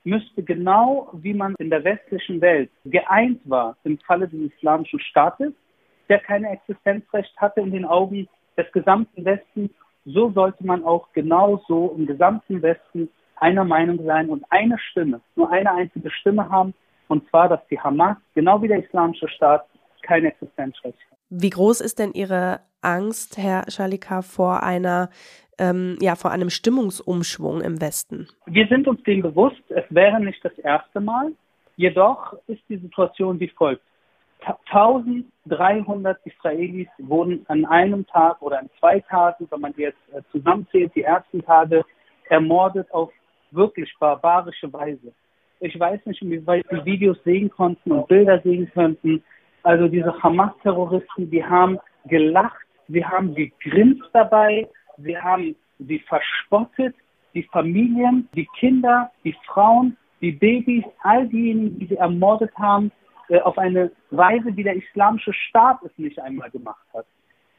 müsste 0.04 0.44
genau 0.44 1.10
wie 1.14 1.34
man 1.34 1.56
in 1.60 1.70
der 1.70 1.84
westlichen 1.84 2.42
Welt 2.42 2.70
geeint 2.86 3.40
war 3.46 3.78
im 3.84 3.98
Falle 4.00 4.28
des 4.28 4.52
islamischen 4.52 5.00
Staates, 5.00 5.54
der 6.10 6.20
keine 6.20 6.50
Existenzrecht 6.50 7.36
hatte 7.38 7.62
in 7.62 7.72
den 7.72 7.86
Augen 7.86 8.28
des 8.58 8.70
gesamten 8.72 9.24
Westens, 9.24 9.72
so 10.06 10.32
sollte 10.32 10.66
man 10.66 10.84
auch 10.84 11.08
genauso 11.14 11.96
im 11.98 12.06
gesamten 12.06 12.62
Westen 12.62 13.10
einer 13.44 13.66
Meinung 13.66 14.04
sein 14.06 14.30
und 14.30 14.46
eine 14.50 14.80
Stimme, 14.80 15.20
nur 15.36 15.52
eine 15.52 15.72
einzige 15.72 16.10
Stimme 16.10 16.50
haben, 16.50 16.74
und 17.10 17.30
zwar, 17.30 17.50
dass 17.50 17.60
die 17.70 17.80
Hamas, 17.80 18.18
genau 18.34 18.62
wie 18.62 18.70
der 18.70 18.84
Islamische 18.84 19.28
Staat, 19.28 19.66
kein 20.02 20.26
Existenzrecht 20.26 20.98
hat. 21.12 21.18
Wie 21.30 21.50
groß 21.50 21.82
ist 21.82 22.00
denn 22.00 22.14
Ihre 22.14 22.62
Angst, 22.82 23.38
Herr 23.38 23.66
Schalika, 23.70 24.22
vor 24.22 24.64
einer 24.64 25.10
ähm, 25.60 25.98
ja, 26.02 26.16
vor 26.16 26.32
einem 26.32 26.50
Stimmungsumschwung 26.50 27.62
im 27.62 27.80
Westen? 27.80 28.28
Wir 28.46 28.68
sind 28.68 28.88
uns 28.88 29.04
dem 29.04 29.22
bewusst, 29.22 29.62
es 29.70 29.86
wäre 29.90 30.20
nicht 30.20 30.44
das 30.44 30.58
erste 30.60 31.00
Mal. 31.00 31.32
Jedoch 31.76 32.34
ist 32.48 32.62
die 32.70 32.78
Situation 32.78 33.40
wie 33.40 33.50
folgt. 33.50 33.84
1300 34.72 36.20
Israelis 36.26 36.90
wurden 36.98 37.46
an 37.48 37.66
einem 37.66 38.06
Tag 38.08 38.42
oder 38.42 38.60
an 38.60 38.70
zwei 38.80 39.00
Tagen, 39.02 39.48
wenn 39.50 39.62
man 39.62 39.74
jetzt 39.78 39.98
äh, 40.14 40.22
zusammenzählt, 40.32 40.94
die 40.96 41.04
ersten 41.04 41.44
Tage 41.44 41.86
ermordet 42.30 42.92
auf 42.92 43.12
wirklich 43.54 43.94
barbarische 44.00 44.72
Weise. 44.72 45.14
Ich 45.60 45.80
weiß 45.80 46.06
nicht, 46.06 46.22
inwieweit 46.22 46.66
die 46.72 46.84
Videos 46.86 47.18
sehen 47.24 47.50
konnten 47.50 47.92
und 47.92 48.08
Bilder 48.08 48.42
sehen 48.42 48.70
könnten. 48.74 49.24
Also 49.64 49.88
diese 49.88 50.14
Hamas-Terroristen, 50.22 51.30
die 51.30 51.44
haben 51.44 51.80
gelacht, 52.06 52.66
sie 52.88 53.06
haben 53.06 53.34
gegrinst 53.34 54.10
dabei, 54.12 54.68
sie 54.98 55.18
haben 55.18 55.56
sie 55.80 56.00
verspottet, 56.00 56.96
die 57.34 57.44
Familien, 57.44 58.28
die 58.36 58.48
Kinder, 58.60 59.12
die 59.24 59.36
Frauen, 59.48 59.98
die 60.22 60.32
Babys, 60.32 60.84
all 61.02 61.28
diejenigen, 61.28 61.80
die 61.80 61.88
sie 61.88 61.96
ermordet 61.96 62.52
haben, 62.58 62.92
äh, 63.30 63.40
auf 63.40 63.58
eine 63.58 63.92
Weise, 64.12 64.56
wie 64.56 64.64
der 64.64 64.76
islamische 64.76 65.34
Staat 65.34 65.80
es 65.84 65.92
nicht 65.98 66.20
einmal 66.20 66.52
gemacht 66.52 66.86
hat. 66.94 67.06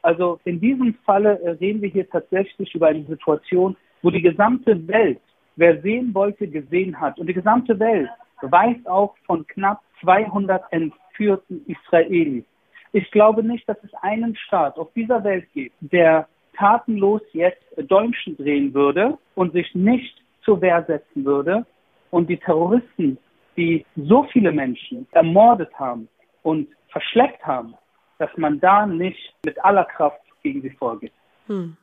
Also 0.01 0.39
in 0.45 0.59
diesem 0.59 0.93
Falle 1.05 1.39
äh, 1.41 1.49
reden 1.51 1.81
wir 1.81 1.89
hier 1.89 2.09
tatsächlich 2.09 2.73
über 2.75 2.87
eine 2.87 3.03
Situation, 3.05 3.75
wo 4.01 4.11
die 4.11 4.21
gesamte 4.21 4.87
Welt 4.87 5.19
wer 5.55 5.81
sehen 5.81 6.13
wollte, 6.13 6.47
gesehen 6.47 6.99
hat. 6.99 7.19
Und 7.19 7.27
die 7.27 7.33
gesamte 7.33 7.79
Welt 7.79 8.09
weiß 8.41 8.85
auch 8.85 9.15
von 9.25 9.45
knapp 9.47 9.81
200 10.01 10.63
entführten 10.71 11.65
Israelis. 11.67 12.43
Ich 12.91 13.09
glaube 13.11 13.43
nicht, 13.43 13.67
dass 13.67 13.77
es 13.83 13.93
einen 14.01 14.35
Staat 14.35 14.77
auf 14.77 14.91
dieser 14.93 15.23
Welt 15.23 15.45
gibt, 15.53 15.75
der 15.79 16.27
tatenlos 16.57 17.21
jetzt 17.33 17.63
Däumchen 17.77 18.37
drehen 18.37 18.73
würde 18.73 19.17
und 19.35 19.53
sich 19.53 19.73
nicht 19.75 20.15
zur 20.43 20.61
Wehr 20.61 20.83
setzen 20.87 21.25
würde 21.25 21.65
und 22.11 22.29
die 22.29 22.37
Terroristen, 22.37 23.17
die 23.57 23.85
so 23.95 24.23
viele 24.31 24.51
Menschen 24.51 25.07
ermordet 25.11 25.73
haben 25.77 26.07
und 26.43 26.69
verschleppt 26.89 27.45
haben, 27.45 27.73
dass 28.19 28.29
man 28.37 28.59
da 28.59 28.85
nicht 28.85 29.33
mit 29.45 29.63
aller 29.63 29.85
Kraft 29.85 30.21
gegen 30.43 30.61
sie 30.61 30.69
vorgeht. 30.69 31.11
Hm. 31.47 31.75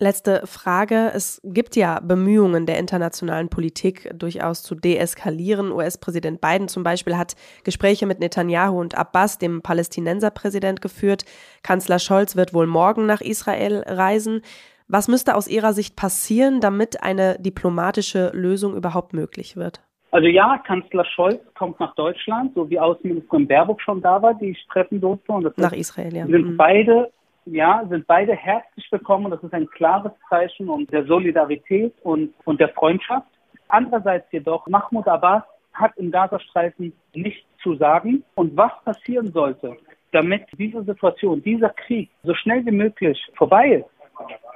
Letzte 0.00 0.46
Frage. 0.46 1.10
Es 1.12 1.40
gibt 1.42 1.74
ja 1.74 1.98
Bemühungen 2.00 2.66
der 2.66 2.78
internationalen 2.78 3.48
Politik 3.48 4.08
durchaus 4.16 4.62
zu 4.62 4.76
deeskalieren. 4.76 5.72
US-Präsident 5.72 6.40
Biden 6.40 6.68
zum 6.68 6.84
Beispiel 6.84 7.16
hat 7.16 7.34
Gespräche 7.64 8.06
mit 8.06 8.20
Netanyahu 8.20 8.78
und 8.78 8.96
Abbas, 8.96 9.38
dem 9.38 9.60
Palästinenserpräsident, 9.60 10.80
geführt. 10.80 11.24
Kanzler 11.64 11.98
Scholz 11.98 12.36
wird 12.36 12.54
wohl 12.54 12.68
morgen 12.68 13.06
nach 13.06 13.20
Israel 13.20 13.82
reisen. 13.86 14.42
Was 14.86 15.08
müsste 15.08 15.34
aus 15.34 15.48
Ihrer 15.48 15.72
Sicht 15.72 15.96
passieren, 15.96 16.60
damit 16.60 17.02
eine 17.02 17.36
diplomatische 17.40 18.30
Lösung 18.34 18.76
überhaupt 18.76 19.12
möglich 19.12 19.56
wird? 19.56 19.82
Also 20.12 20.28
ja, 20.28 20.58
Kanzler 20.66 21.04
Scholz 21.04 21.40
kommt 21.54 21.78
nach 21.80 21.94
Deutschland, 21.96 22.54
so 22.54 22.70
wie 22.70 22.78
Außenministerin 22.78 23.46
Baerbock 23.46 23.82
schon 23.82 24.00
da 24.00 24.22
war, 24.22 24.34
die 24.34 24.50
ich 24.50 24.66
treffen 24.72 25.00
durfte. 25.00 25.32
Und 25.32 25.58
nach 25.58 25.72
Israel, 25.72 26.16
ja. 26.16 26.24
sind 26.26 26.52
mhm. 26.52 26.56
beide 26.56 27.10
ja, 27.52 27.84
sind 27.88 28.06
beide 28.06 28.34
herzlich 28.34 28.86
willkommen. 28.90 29.30
Das 29.30 29.42
ist 29.42 29.54
ein 29.54 29.68
klares 29.68 30.12
Zeichen 30.28 30.68
und 30.68 30.92
der 30.92 31.04
Solidarität 31.04 31.94
und, 32.02 32.34
und 32.44 32.60
der 32.60 32.68
Freundschaft. 32.70 33.28
Andererseits 33.68 34.30
jedoch, 34.32 34.66
Mahmoud 34.66 35.06
Abbas 35.08 35.42
hat 35.72 35.96
im 35.96 36.10
Gazastreifen 36.10 36.92
nichts 37.14 37.46
zu 37.62 37.76
sagen. 37.76 38.24
Und 38.34 38.56
was 38.56 38.72
passieren 38.84 39.32
sollte, 39.32 39.76
damit 40.12 40.46
diese 40.58 40.82
Situation, 40.84 41.42
dieser 41.42 41.70
Krieg 41.70 42.10
so 42.22 42.34
schnell 42.34 42.64
wie 42.66 42.72
möglich 42.72 43.18
vorbei 43.36 43.82
ist, 43.82 43.90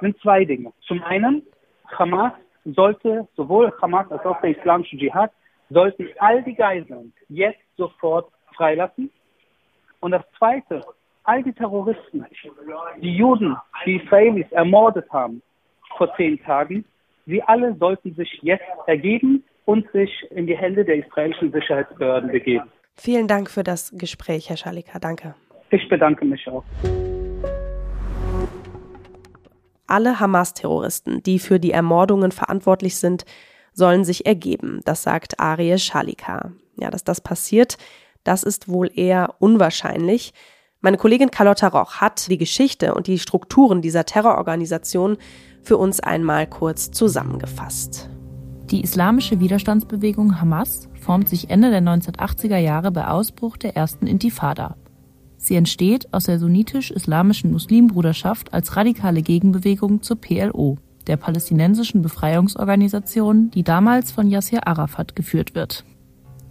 sind 0.01 0.19
zwei 0.21 0.45
Dinge. 0.45 0.71
Zum 0.87 1.03
einen, 1.03 1.43
Hamas 1.97 2.33
sollte, 2.65 3.27
sowohl 3.35 3.71
Hamas 3.81 4.11
als 4.11 4.25
auch 4.25 4.39
der 4.41 4.57
islamische 4.57 4.97
Dschihad, 4.97 5.31
sollten 5.69 6.07
all 6.19 6.43
die 6.43 6.55
Geiseln 6.55 7.13
jetzt 7.29 7.61
sofort 7.77 8.29
freilassen. 8.55 9.11
Und 9.99 10.11
das 10.11 10.23
Zweite, 10.37 10.81
all 11.23 11.43
die 11.43 11.53
Terroristen, 11.53 12.25
die 13.01 13.15
Juden, 13.15 13.55
die 13.85 13.97
Israelis 13.97 14.51
ermordet 14.51 15.09
haben 15.11 15.41
vor 15.97 16.13
zehn 16.15 16.41
Tagen, 16.43 16.85
sie 17.25 17.41
alle 17.43 17.75
sollten 17.75 18.13
sich 18.15 18.39
jetzt 18.41 18.63
ergeben 18.87 19.43
und 19.65 19.89
sich 19.91 20.09
in 20.31 20.47
die 20.47 20.57
Hände 20.57 20.83
der 20.83 20.95
israelischen 20.95 21.51
Sicherheitsbehörden 21.51 22.31
begeben. 22.31 22.69
Vielen 22.95 23.27
Dank 23.27 23.49
für 23.49 23.63
das 23.63 23.91
Gespräch, 23.97 24.49
Herr 24.49 24.57
Schalika. 24.57 24.99
Danke. 24.99 25.35
Ich 25.69 25.87
bedanke 25.89 26.25
mich 26.25 26.47
auch. 26.47 26.63
Alle 29.87 30.19
Hamas-Terroristen, 30.19 31.23
die 31.23 31.39
für 31.39 31.59
die 31.59 31.71
Ermordungen 31.71 32.31
verantwortlich 32.31 32.97
sind, 32.97 33.25
sollen 33.73 34.03
sich 34.03 34.25
ergeben. 34.25 34.81
Das 34.85 35.03
sagt 35.03 35.39
Arie 35.39 35.77
Schalika. 35.77 36.51
Ja, 36.75 36.89
dass 36.89 37.03
das 37.03 37.21
passiert, 37.21 37.77
das 38.23 38.43
ist 38.43 38.67
wohl 38.67 38.89
eher 38.93 39.35
unwahrscheinlich. 39.39 40.33
Meine 40.85 40.97
Kollegin 40.97 41.31
Carlotta 41.31 41.69
Roch 41.69 42.01
hat 42.01 42.29
die 42.29 42.37
Geschichte 42.37 42.93
und 42.93 43.07
die 43.07 43.17
Strukturen 43.17 43.81
dieser 43.81 44.03
Terrororganisation 44.03 45.15
für 45.61 45.77
uns 45.77 46.01
einmal 46.01 46.45
kurz 46.45 46.91
zusammengefasst. 46.91 48.09
Die 48.69 48.83
islamische 48.83 49.39
Widerstandsbewegung 49.39 50.41
Hamas 50.41 50.89
formt 50.99 51.29
sich 51.29 51.49
Ende 51.49 51.69
der 51.69 51.81
1980er 51.81 52.57
Jahre 52.57 52.91
bei 52.91 53.07
Ausbruch 53.07 53.55
der 53.55 53.77
ersten 53.77 54.07
Intifada. 54.07 54.75
Sie 55.37 55.55
entsteht 55.55 56.13
aus 56.13 56.25
der 56.25 56.37
sunnitisch-islamischen 56.37 57.53
Muslimbruderschaft 57.53 58.53
als 58.53 58.75
radikale 58.75 59.21
Gegenbewegung 59.21 60.01
zur 60.01 60.19
PLO, 60.19 60.79
der 61.07 61.15
palästinensischen 61.15 62.01
Befreiungsorganisation, 62.01 63.51
die 63.51 63.63
damals 63.63 64.11
von 64.11 64.29
Yasser 64.29 64.67
Arafat 64.67 65.15
geführt 65.15 65.55
wird. 65.55 65.85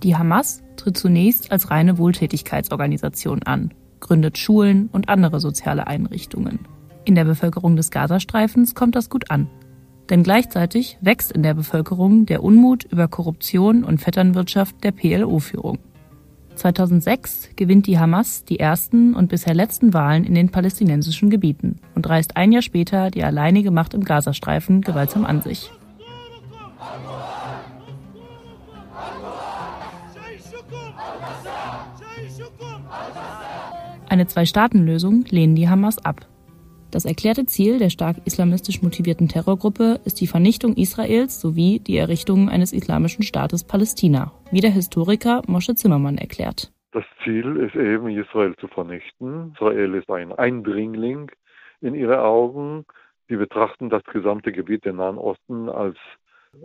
Die 0.02 0.16
Hamas 0.16 0.62
tritt 0.76 0.96
zunächst 0.96 1.52
als 1.52 1.70
reine 1.70 1.98
Wohltätigkeitsorganisation 1.98 3.42
an 3.42 3.74
gründet 4.02 4.36
Schulen 4.36 4.90
und 4.92 5.08
andere 5.08 5.40
soziale 5.40 5.86
Einrichtungen. 5.86 6.58
In 7.04 7.14
der 7.14 7.24
Bevölkerung 7.24 7.76
des 7.76 7.90
Gazastreifens 7.90 8.74
kommt 8.74 8.94
das 8.94 9.08
gut 9.08 9.30
an. 9.30 9.48
Denn 10.10 10.22
gleichzeitig 10.22 10.98
wächst 11.00 11.32
in 11.32 11.42
der 11.42 11.54
Bevölkerung 11.54 12.26
der 12.26 12.44
Unmut 12.44 12.84
über 12.84 13.08
Korruption 13.08 13.82
und 13.82 13.98
Vetternwirtschaft 13.98 14.84
der 14.84 14.92
PLO-Führung. 14.92 15.78
2006 16.54 17.50
gewinnt 17.56 17.86
die 17.86 17.98
Hamas 17.98 18.44
die 18.44 18.58
ersten 18.58 19.14
und 19.14 19.28
bisher 19.28 19.54
letzten 19.54 19.94
Wahlen 19.94 20.24
in 20.24 20.34
den 20.34 20.50
palästinensischen 20.50 21.30
Gebieten 21.30 21.78
und 21.94 22.06
reißt 22.06 22.36
ein 22.36 22.52
Jahr 22.52 22.62
später 22.62 23.10
die 23.10 23.24
alleinige 23.24 23.70
Macht 23.70 23.94
im 23.94 24.04
Gazastreifen 24.04 24.82
gewaltsam 24.82 25.24
an 25.24 25.40
sich. 25.40 25.70
Eine 34.12 34.26
Zwei-Staaten-Lösung 34.26 35.24
lehnen 35.30 35.54
die 35.54 35.70
Hamas 35.70 35.96
ab. 36.04 36.26
Das 36.90 37.06
erklärte 37.06 37.46
Ziel 37.46 37.78
der 37.78 37.88
stark 37.88 38.18
islamistisch 38.26 38.82
motivierten 38.82 39.26
Terrorgruppe 39.26 40.00
ist 40.04 40.20
die 40.20 40.26
Vernichtung 40.26 40.74
Israels 40.76 41.40
sowie 41.40 41.80
die 41.80 41.96
Errichtung 41.96 42.50
eines 42.50 42.74
islamischen 42.74 43.22
Staates 43.22 43.66
Palästina, 43.66 44.30
wie 44.50 44.60
der 44.60 44.70
Historiker 44.70 45.40
Moshe 45.46 45.74
Zimmermann 45.76 46.18
erklärt. 46.18 46.70
Das 46.92 47.04
Ziel 47.24 47.56
ist 47.56 47.74
eben, 47.74 48.10
Israel 48.10 48.54
zu 48.56 48.68
vernichten. 48.68 49.54
Israel 49.54 49.94
ist 49.94 50.10
ein 50.10 50.30
Eindringling 50.32 51.30
in 51.80 51.94
ihre 51.94 52.22
Augen. 52.22 52.84
Sie 53.30 53.36
betrachten 53.36 53.88
das 53.88 54.04
gesamte 54.04 54.52
Gebiet 54.52 54.84
der 54.84 54.92
Nahen 54.92 55.16
Osten 55.16 55.70
als 55.70 55.96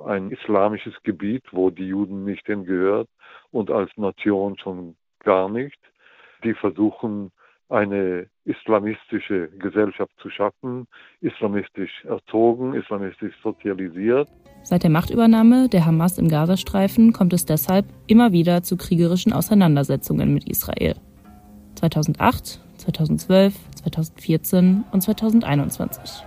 ein 0.06 0.32
islamisches 0.32 0.96
Gebiet, 1.04 1.46
wo 1.54 1.70
die 1.70 1.88
Juden 1.88 2.26
nicht 2.26 2.46
hingehört 2.46 3.08
und 3.52 3.72
als 3.72 3.90
Nation 3.96 4.58
schon 4.58 4.98
gar 5.24 5.48
nicht. 5.48 5.80
Die 6.44 6.54
versuchen, 6.54 7.32
eine 7.70 8.28
islamistische 8.46 9.50
Gesellschaft 9.60 10.12
zu 10.22 10.30
schaffen, 10.30 10.88
islamistisch 11.22 12.06
erzogen, 12.06 12.74
islamistisch 12.74 13.34
sozialisiert. 13.44 14.30
Seit 14.64 14.84
der 14.84 14.90
Machtübernahme 14.90 15.68
der 15.70 15.86
Hamas 15.86 16.18
im 16.18 16.30
Gazastreifen 16.30 17.14
kommt 17.14 17.34
es 17.34 17.46
deshalb 17.46 17.86
immer 18.08 18.32
wieder 18.32 18.64
zu 18.64 18.78
kriegerischen 18.78 19.34
Auseinandersetzungen 19.34 20.34
mit 20.34 20.50
Israel. 20.50 20.96
2008, 21.76 22.62
2012, 22.78 23.54
2014 23.84 24.84
und 24.92 25.02
2021. 25.02 26.24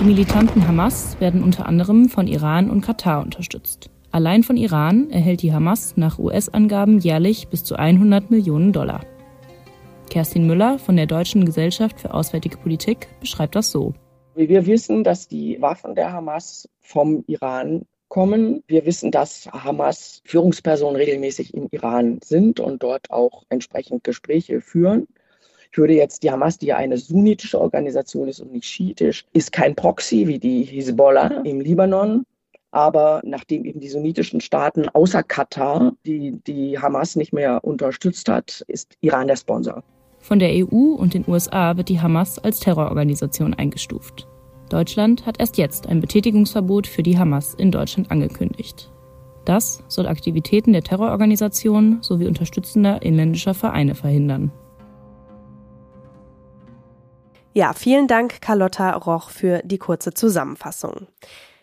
Die 0.00 0.04
militanten 0.04 0.66
Hamas 0.66 1.20
werden 1.20 1.42
unter 1.42 1.66
anderem 1.66 2.08
von 2.08 2.26
Iran 2.26 2.70
und 2.70 2.80
Katar 2.80 3.22
unterstützt. 3.22 3.90
Allein 4.12 4.42
von 4.42 4.56
Iran 4.56 5.08
erhält 5.10 5.42
die 5.42 5.52
Hamas 5.52 5.96
nach 5.96 6.18
US-Angaben 6.18 6.98
jährlich 6.98 7.46
bis 7.46 7.62
zu 7.62 7.76
100 7.76 8.28
Millionen 8.30 8.72
Dollar. 8.72 9.02
Kerstin 10.10 10.48
Müller 10.48 10.80
von 10.80 10.96
der 10.96 11.06
Deutschen 11.06 11.44
Gesellschaft 11.44 12.00
für 12.00 12.12
Auswärtige 12.12 12.56
Politik 12.56 13.06
beschreibt 13.20 13.54
das 13.54 13.70
so. 13.70 13.94
Wir 14.34 14.66
wissen, 14.66 15.04
dass 15.04 15.28
die 15.28 15.60
Waffen 15.60 15.94
der 15.94 16.12
Hamas 16.12 16.68
vom 16.80 17.22
Iran 17.28 17.86
kommen. 18.08 18.64
Wir 18.66 18.84
wissen, 18.84 19.12
dass 19.12 19.46
Hamas 19.46 20.22
Führungspersonen 20.24 20.96
regelmäßig 20.96 21.54
im 21.54 21.68
Iran 21.70 22.18
sind 22.24 22.58
und 22.58 22.82
dort 22.82 23.12
auch 23.12 23.44
entsprechend 23.48 24.02
Gespräche 24.02 24.60
führen. 24.60 25.06
Ich 25.70 25.78
würde 25.78 25.94
jetzt 25.94 26.24
die 26.24 26.32
Hamas, 26.32 26.58
die 26.58 26.66
ja 26.66 26.76
eine 26.76 26.98
sunnitische 26.98 27.60
Organisation 27.60 28.26
ist 28.26 28.40
und 28.40 28.50
nicht 28.50 28.66
schiitisch, 28.66 29.24
ist 29.32 29.52
kein 29.52 29.76
Proxy 29.76 30.26
wie 30.26 30.40
die 30.40 30.64
Hisbollah 30.64 31.42
im 31.44 31.60
Libanon. 31.60 32.24
Aber 32.72 33.20
nachdem 33.24 33.64
eben 33.64 33.80
die 33.80 33.88
sunnitischen 33.88 34.40
Staaten 34.40 34.88
außer 34.88 35.22
Katar 35.22 35.92
die, 36.06 36.40
die 36.46 36.78
Hamas 36.78 37.16
nicht 37.16 37.32
mehr 37.32 37.64
unterstützt 37.64 38.28
hat, 38.28 38.64
ist 38.68 38.96
Iran 39.00 39.26
der 39.26 39.36
Sponsor. 39.36 39.82
Von 40.20 40.38
der 40.38 40.50
EU 40.50 40.94
und 40.94 41.14
den 41.14 41.24
USA 41.26 41.76
wird 41.76 41.88
die 41.88 42.00
Hamas 42.00 42.38
als 42.38 42.60
Terrororganisation 42.60 43.54
eingestuft. 43.54 44.28
Deutschland 44.68 45.26
hat 45.26 45.40
erst 45.40 45.58
jetzt 45.58 45.88
ein 45.88 46.00
Betätigungsverbot 46.00 46.86
für 46.86 47.02
die 47.02 47.18
Hamas 47.18 47.54
in 47.54 47.72
Deutschland 47.72 48.10
angekündigt. 48.10 48.92
Das 49.44 49.82
soll 49.88 50.06
Aktivitäten 50.06 50.72
der 50.72 50.82
Terrororganisation 50.82 51.98
sowie 52.02 52.26
unterstützender 52.26 53.02
inländischer 53.02 53.54
Vereine 53.54 53.94
verhindern. 53.96 54.52
Ja, 57.52 57.72
vielen 57.72 58.06
Dank, 58.06 58.40
Carlotta 58.40 58.92
Roch, 58.92 59.30
für 59.30 59.60
die 59.64 59.78
kurze 59.78 60.14
Zusammenfassung. 60.14 61.08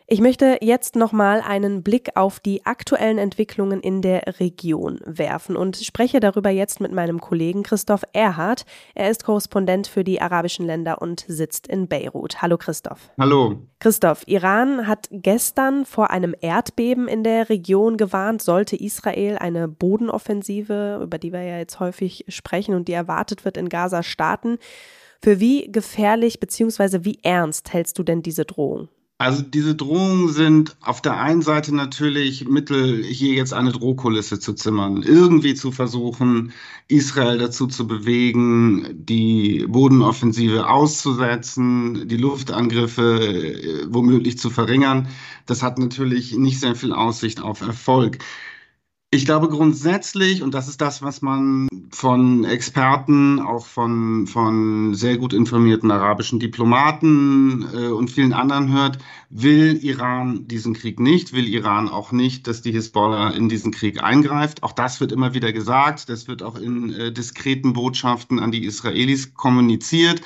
Ich 0.09 0.21
möchte 0.21 0.59
jetzt 0.61 0.95
nochmal 0.95 1.41
einen 1.41 1.83
Blick 1.83 2.11
auf 2.15 2.39
die 2.39 2.65
aktuellen 2.65 3.17
Entwicklungen 3.17 3.81
in 3.81 4.01
der 4.01 4.39
Region 4.39 5.01
werfen 5.03 5.57
und 5.57 5.75
spreche 5.75 6.21
darüber 6.21 6.49
jetzt 6.49 6.79
mit 6.79 6.93
meinem 6.93 7.19
Kollegen 7.19 7.61
Christoph 7.61 8.03
Erhardt. 8.13 8.63
Er 8.95 9.09
ist 9.09 9.25
Korrespondent 9.25 9.87
für 9.87 10.05
die 10.05 10.21
arabischen 10.21 10.65
Länder 10.65 11.01
und 11.01 11.25
sitzt 11.27 11.67
in 11.67 11.89
Beirut. 11.89 12.41
Hallo 12.41 12.57
Christoph. 12.57 13.09
Hallo. 13.19 13.57
Christoph, 13.79 14.23
Iran 14.27 14.87
hat 14.87 15.09
gestern 15.11 15.83
vor 15.83 16.09
einem 16.09 16.33
Erdbeben 16.39 17.09
in 17.09 17.25
der 17.25 17.49
Region 17.49 17.97
gewarnt, 17.97 18.41
sollte 18.41 18.77
Israel 18.77 19.37
eine 19.37 19.67
Bodenoffensive, 19.67 21.01
über 21.03 21.17
die 21.17 21.33
wir 21.33 21.41
ja 21.41 21.57
jetzt 21.57 21.81
häufig 21.81 22.23
sprechen 22.29 22.75
und 22.75 22.87
die 22.87 22.93
erwartet 22.93 23.43
wird 23.43 23.57
in 23.57 23.67
Gaza 23.67 24.03
starten. 24.03 24.57
Für 25.21 25.41
wie 25.41 25.69
gefährlich 25.69 26.39
bzw. 26.39 26.99
wie 27.01 27.19
ernst 27.23 27.73
hältst 27.73 27.99
du 27.99 28.03
denn 28.03 28.21
diese 28.21 28.45
Drohung? 28.45 28.87
Also 29.19 29.41
diese 29.41 29.73
Drohungen 29.73 30.31
sind 30.31 30.77
auf 30.79 31.01
der 31.01 31.19
einen 31.19 31.41
Seite 31.41 31.73
natürlich 31.73 32.47
Mittel, 32.47 33.03
hier 33.03 33.33
jetzt 33.33 33.51
eine 33.51 33.71
Drohkulisse 33.71 34.39
zu 34.39 34.53
zimmern, 34.53 35.01
irgendwie 35.01 35.55
zu 35.55 35.71
versuchen, 35.71 36.53
Israel 36.87 37.39
dazu 37.39 37.65
zu 37.65 37.87
bewegen, 37.87 38.87
die 38.93 39.65
Bodenoffensive 39.67 40.69
auszusetzen, 40.69 42.07
die 42.07 42.17
Luftangriffe 42.17 43.19
äh, 43.19 43.87
womöglich 43.89 44.37
zu 44.37 44.51
verringern. 44.51 45.07
Das 45.47 45.63
hat 45.63 45.79
natürlich 45.79 46.37
nicht 46.37 46.59
sehr 46.59 46.75
viel 46.75 46.93
Aussicht 46.93 47.41
auf 47.41 47.61
Erfolg. 47.61 48.19
Ich 49.09 49.23
glaube 49.23 49.47
grundsätzlich, 49.47 50.43
und 50.43 50.53
das 50.53 50.67
ist 50.67 50.81
das, 50.81 51.01
was 51.01 51.21
man 51.21 51.69
von 51.91 52.43
Experten, 52.43 53.39
auch 53.39 53.65
von, 53.65 54.27
von 54.27 54.95
sehr 54.95 55.17
gut 55.17 55.31
informierten 55.31 55.91
arabischen 55.91 56.41
Diplomaten 56.41 57.65
äh, 57.73 57.87
und 57.87 58.11
vielen 58.11 58.33
anderen 58.33 58.73
hört, 58.73 58.97
will 59.29 59.79
Iran 59.81 60.45
diesen 60.49 60.73
Krieg 60.73 60.99
nicht, 60.99 61.31
will 61.31 61.47
Iran 61.47 61.87
auch 61.87 62.11
nicht, 62.11 62.47
dass 62.47 62.61
die 62.61 62.73
Hisbollah 62.73 63.29
in 63.29 63.47
diesen 63.47 63.71
Krieg 63.71 64.03
eingreift. 64.03 64.61
Auch 64.61 64.73
das 64.73 64.99
wird 64.99 65.13
immer 65.13 65.33
wieder 65.33 65.53
gesagt, 65.53 66.09
das 66.09 66.27
wird 66.27 66.43
auch 66.43 66.57
in 66.57 66.91
äh, 66.91 67.13
diskreten 67.13 67.71
Botschaften 67.71 68.39
an 68.39 68.51
die 68.51 68.65
Israelis 68.65 69.33
kommuniziert. 69.35 70.21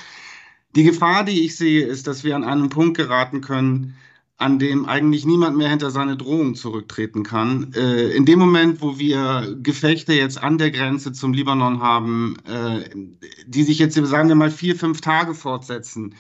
Die 0.76 0.84
Gefahr, 0.84 1.24
die 1.24 1.46
ich 1.46 1.56
sehe, 1.56 1.86
ist, 1.86 2.08
dass 2.08 2.24
wir 2.24 2.36
an 2.36 2.44
einen 2.44 2.70
Punkt 2.70 2.98
geraten 2.98 3.42
können, 3.42 3.96
an 4.42 4.60
dem 4.60 4.86
eigentlich 4.86 5.26
niemand 5.26 5.58
mehr 5.58 5.70
hinter 5.70 5.92
seine 5.92 6.18
Drohung 6.18 6.56
zurücktreten 6.56 7.24
kann. 7.24 7.74
Äh, 7.74 8.10
in 8.12 8.26
dem 8.26 8.40
Moment, 8.40 8.82
wo 8.82 8.98
wir 8.98 9.56
Gefechte 9.62 10.14
jetzt 10.14 10.42
an 10.42 10.58
der 10.58 10.72
Grenze 10.72 11.14
zum 11.14 11.34
Libanon 11.34 11.82
haben, 11.82 12.38
äh, 12.48 12.90
die 13.46 13.64
sich 13.64 13.80
jetzt, 13.80 13.96
sagen 13.96 14.30
wir 14.30 14.36
mal, 14.36 14.52
vier, 14.52 14.76
fünf 14.76 15.02
Tage 15.02 15.36
fortsetzen, 15.36 16.16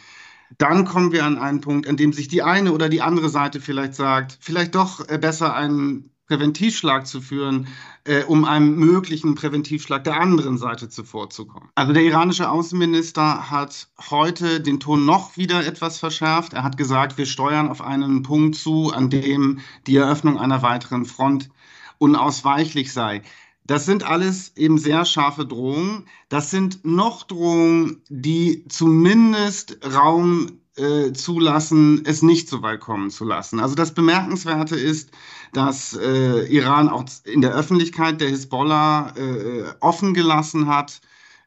dann 0.58 0.86
kommen 0.86 1.12
wir 1.12 1.26
an 1.26 1.38
einen 1.38 1.62
Punkt, 1.62 1.88
an 1.88 1.98
dem 1.98 2.14
sich 2.14 2.28
die 2.28 2.44
eine 2.44 2.74
oder 2.74 2.90
die 2.90 3.02
andere 3.02 3.30
Seite 3.30 3.60
vielleicht 3.60 3.96
sagt, 3.96 4.38
vielleicht 4.40 4.76
doch 4.76 5.08
äh, 5.10 5.18
besser 5.18 5.56
einen 5.56 6.12
Präventivschlag 6.32 7.08
zu 7.08 7.20
führen, 7.20 7.68
äh, 8.06 8.24
um 8.24 8.46
einem 8.46 8.78
möglichen 8.78 9.36
Präventivschlag 9.36 10.06
der 10.06 10.18
anderen 10.18 10.58
Seite 10.58 10.88
zuvorzukommen. 10.88 11.68
Also 11.76 11.92
der 11.92 12.04
iranische 12.04 12.50
Außenminister 12.50 13.52
hat 13.52 13.90
heute 14.10 14.62
den 14.62 14.80
Ton 14.80 15.06
noch 15.06 15.36
wieder 15.36 15.66
etwas 15.68 16.00
verschärft. 16.00 16.54
Er 16.54 16.64
hat 16.64 16.78
gesagt, 16.78 17.18
wir 17.18 17.26
steuern 17.26 17.68
auf 17.68 17.82
einen 17.82 18.24
Punkt 18.24 18.56
zu, 18.56 18.94
an 18.94 19.10
dem 19.10 19.60
die 19.88 19.98
Eröffnung 19.98 20.40
einer 20.40 20.62
weiteren 20.62 21.04
Front 21.04 21.50
unausweichlich 21.98 22.94
sei. 22.94 23.24
Das 23.66 23.86
sind 23.86 24.04
alles 24.04 24.56
eben 24.56 24.78
sehr 24.78 25.04
scharfe 25.04 25.46
Drohungen. 25.46 26.08
Das 26.30 26.50
sind 26.50 26.86
noch 26.86 27.24
Drohungen, 27.24 28.04
die 28.08 28.64
zumindest 28.70 29.80
Raum 29.86 30.62
äh, 30.78 31.12
zulassen, 31.14 32.04
es 32.06 32.22
nicht 32.22 32.50
so 32.50 32.62
weit 32.62 32.80
kommen 32.80 33.10
zu 33.10 33.26
lassen. 33.26 33.60
Also 33.60 33.76
das 33.76 33.94
Bemerkenswerte 33.94 34.76
ist, 34.76 35.12
dass 35.54 35.94
äh, 35.94 36.46
Iran 36.46 36.90
auch 36.90 37.06
in 37.26 37.42
der 37.42 37.54
Öffentlichkeit 37.54 38.22
der 38.22 38.30
Hisbollah 38.30 39.14
äh, 39.18 39.64
offen 39.82 40.14
gelassen 40.14 40.68
hat, 40.68 41.02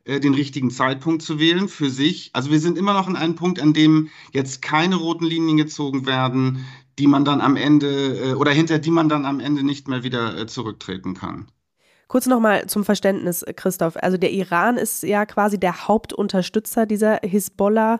äh, 0.04 0.20
den 0.20 0.34
richtigen 0.34 0.70
Zeitpunkt 0.70 1.22
zu 1.22 1.38
wählen 1.38 1.68
für 1.68 1.88
sich. 1.88 2.30
Also 2.34 2.50
wir 2.50 2.60
sind 2.60 2.76
immer 2.76 2.92
noch 2.92 3.06
an 3.06 3.16
einem 3.16 3.34
Punkt, 3.34 3.60
an 3.60 3.72
dem 3.72 4.10
jetzt 4.32 4.60
keine 4.60 4.96
roten 4.96 5.24
Linien 5.24 5.56
gezogen 5.56 6.06
werden, 6.06 6.66
die 6.98 7.06
man 7.06 7.24
dann 7.24 7.40
am 7.40 7.56
Ende 7.56 8.32
äh, 8.32 8.34
oder 8.34 8.50
hinter 8.50 8.78
die 8.78 8.90
man 8.90 9.08
dann 9.08 9.24
am 9.24 9.40
Ende 9.40 9.62
nicht 9.64 9.88
mehr 9.88 10.02
wieder 10.02 10.38
äh, 10.38 10.46
zurücktreten 10.46 11.14
kann. 11.14 11.48
Kurz 12.06 12.26
nochmal 12.26 12.66
zum 12.66 12.84
Verständnis, 12.84 13.44
Christoph. 13.56 13.96
Also 13.96 14.18
der 14.18 14.30
Iran 14.30 14.76
ist 14.76 15.02
ja 15.02 15.24
quasi 15.24 15.58
der 15.58 15.88
Hauptunterstützer 15.88 16.84
dieser 16.84 17.18
Hisbollah 17.22 17.98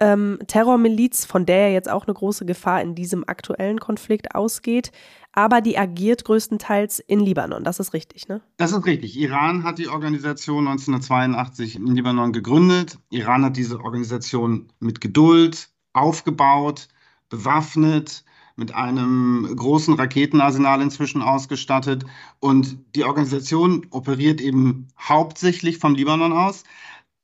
ähm, 0.00 0.38
Terrormiliz, 0.46 1.24
von 1.24 1.46
der 1.46 1.68
ja 1.68 1.74
jetzt 1.74 1.90
auch 1.90 2.06
eine 2.06 2.14
große 2.14 2.44
Gefahr 2.46 2.82
in 2.82 2.94
diesem 2.94 3.24
aktuellen 3.26 3.80
Konflikt 3.80 4.34
ausgeht. 4.34 4.90
Aber 5.32 5.60
die 5.60 5.76
agiert 5.76 6.24
größtenteils 6.24 7.00
in 7.00 7.20
Libanon. 7.20 7.64
Das 7.64 7.80
ist 7.80 7.92
richtig, 7.92 8.28
ne? 8.28 8.40
Das 8.56 8.72
ist 8.72 8.86
richtig. 8.86 9.18
Iran 9.18 9.64
hat 9.64 9.78
die 9.78 9.88
Organisation 9.88 10.68
1982 10.68 11.76
in 11.76 11.94
Libanon 11.94 12.32
gegründet. 12.32 12.98
Iran 13.10 13.44
hat 13.44 13.56
diese 13.56 13.80
Organisation 13.80 14.68
mit 14.78 15.00
Geduld 15.00 15.70
aufgebaut, 15.92 16.88
bewaffnet, 17.30 18.24
mit 18.56 18.74
einem 18.74 19.48
großen 19.56 19.94
Raketenarsenal 19.94 20.80
inzwischen 20.80 21.22
ausgestattet. 21.22 22.04
Und 22.38 22.78
die 22.94 23.04
Organisation 23.04 23.86
operiert 23.90 24.40
eben 24.40 24.88
hauptsächlich 25.00 25.78
vom 25.78 25.96
Libanon 25.96 26.32
aus. 26.32 26.62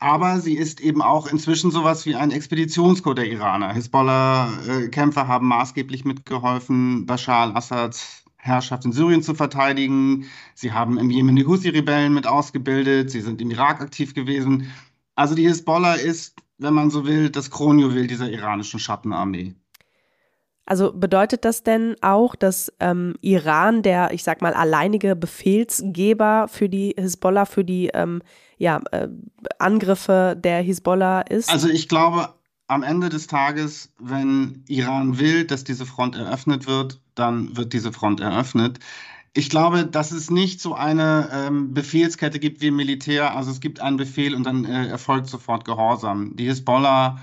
Aber 0.00 0.40
sie 0.40 0.54
ist 0.54 0.80
eben 0.80 1.02
auch 1.02 1.26
inzwischen 1.26 1.70
sowas 1.70 2.06
wie 2.06 2.16
ein 2.16 2.30
Expeditionscode 2.30 3.18
der 3.18 3.30
Iraner. 3.30 3.74
Hisbollah-Kämpfer 3.74 5.28
haben 5.28 5.46
maßgeblich 5.46 6.06
mitgeholfen, 6.06 7.04
Bashar 7.04 7.42
al-Assad 7.42 8.24
Herrschaft 8.38 8.86
in 8.86 8.92
Syrien 8.92 9.22
zu 9.22 9.34
verteidigen. 9.34 10.24
Sie 10.54 10.72
haben 10.72 10.98
im 10.98 11.10
Jemen 11.10 11.36
die 11.36 11.44
Houthi-Rebellen 11.46 12.14
mit 12.14 12.26
ausgebildet. 12.26 13.10
Sie 13.10 13.20
sind 13.20 13.42
im 13.42 13.50
Irak 13.50 13.82
aktiv 13.82 14.14
gewesen. 14.14 14.72
Also 15.14 15.34
die 15.34 15.46
Hisbollah 15.46 15.94
ist, 15.94 16.34
wenn 16.56 16.72
man 16.72 16.90
so 16.90 17.06
will, 17.06 17.28
das 17.28 17.50
Kronjuwel 17.50 18.06
dieser 18.06 18.30
iranischen 18.30 18.80
Schattenarmee. 18.80 19.54
Also 20.70 20.92
bedeutet 20.92 21.44
das 21.44 21.64
denn 21.64 21.96
auch, 22.00 22.37
dass 22.37 22.72
ähm, 22.78 23.16
Iran 23.22 23.83
der, 23.83 24.12
ich 24.12 24.22
sag 24.22 24.40
mal, 24.40 24.54
alleinige 24.54 25.16
Befehlsgeber 25.16 26.46
für 26.46 26.68
die 26.68 26.94
Hisbollah, 26.96 27.44
für 27.44 27.64
die 27.64 27.88
ähm, 27.92 28.22
ja, 28.56 28.80
äh, 28.92 29.09
Angriffe 29.59 30.38
der 30.38 30.62
Hisbollah 30.62 31.22
ist? 31.22 31.50
Also 31.50 31.68
ich 31.68 31.88
glaube, 31.88 32.35
am 32.68 32.85
Ende 32.85 33.09
des 33.09 33.26
Tages, 33.26 33.92
wenn 33.98 34.62
Iran 34.68 35.18
will, 35.18 35.44
dass 35.44 35.64
diese 35.64 35.87
Front 35.87 36.14
eröffnet 36.14 36.68
wird, 36.68 37.00
dann 37.16 37.56
wird 37.56 37.72
diese 37.72 37.92
Front 37.92 38.20
eröffnet. 38.20 38.78
Ich 39.35 39.50
glaube, 39.50 39.87
dass 39.87 40.12
es 40.12 40.30
nicht 40.30 40.61
so 40.61 40.74
eine 40.74 41.30
ähm, 41.33 41.74
Befehlskette 41.74 42.38
gibt 42.38 42.61
wie 42.61 42.68
im 42.68 42.76
Militär. 42.76 43.37
Also 43.37 43.50
es 43.50 43.59
gibt 43.59 43.80
einen 43.80 43.96
Befehl 43.96 44.37
und 44.37 44.44
dann 44.44 44.64
äh, 44.64 44.87
erfolgt 44.87 45.26
sofort 45.26 45.64
Gehorsam. 45.64 46.37
Die 46.37 46.44
Hisbollah 46.44 47.18